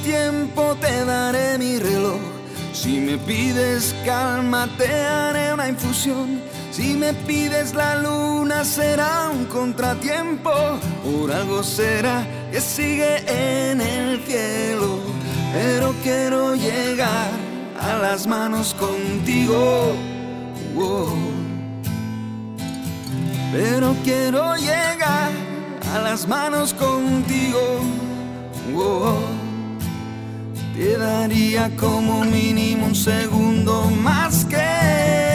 tiempo, 0.10 0.76
te 0.82 1.06
daré 1.06 1.58
mi 1.60 1.78
reloj. 1.78 2.20
Si 2.74 3.00
me 3.00 3.18
pides 3.18 3.94
calma, 4.06 4.68
te 4.78 4.88
haré 4.88 5.54
una 5.54 5.68
infusión. 5.68 6.42
Si 6.72 6.96
me 6.96 7.14
pides 7.14 7.74
la 7.76 7.96
luna, 7.96 8.64
será 8.64 9.30
un 9.32 9.46
contratiempo. 9.46 10.52
Por 11.04 11.32
algo 11.32 11.62
será 11.64 12.26
que 12.52 12.60
sigue 12.60 13.14
en 13.28 13.82
el 13.82 14.20
cielo. 14.26 15.00
Pero 15.54 15.94
quiero 16.02 16.56
llegar 16.56 17.30
a 17.80 17.98
las 17.98 18.26
manos 18.26 18.76
contigo. 18.80 19.94
Pero 23.52 23.96
quiero 24.04 24.56
llegar 24.56 25.32
a 25.94 26.00
las 26.00 26.28
manos 26.28 26.74
contigo. 26.74 27.62
Te 30.80 30.98
daría 30.98 31.70
como 31.76 32.24
mínimo 32.24 32.86
un 32.86 32.96
segundo 32.96 33.84
más 34.02 34.46
que 34.46 35.29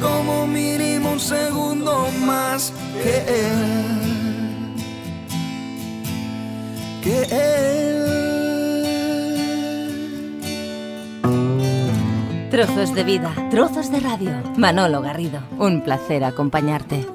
como 0.00 0.46
mínimo 0.46 1.12
un 1.12 1.20
segundo 1.20 2.08
más 2.26 2.72
que 3.02 3.16
él. 3.28 4.74
Que 7.02 7.22
él. 7.30 8.00
Trozos 12.50 12.94
de 12.94 13.04
vida, 13.04 13.32
trozos 13.50 13.90
de 13.90 14.00
radio. 14.00 14.32
Manolo 14.56 15.00
Garrido, 15.00 15.40
un 15.58 15.82
placer 15.82 16.24
acompañarte. 16.24 17.06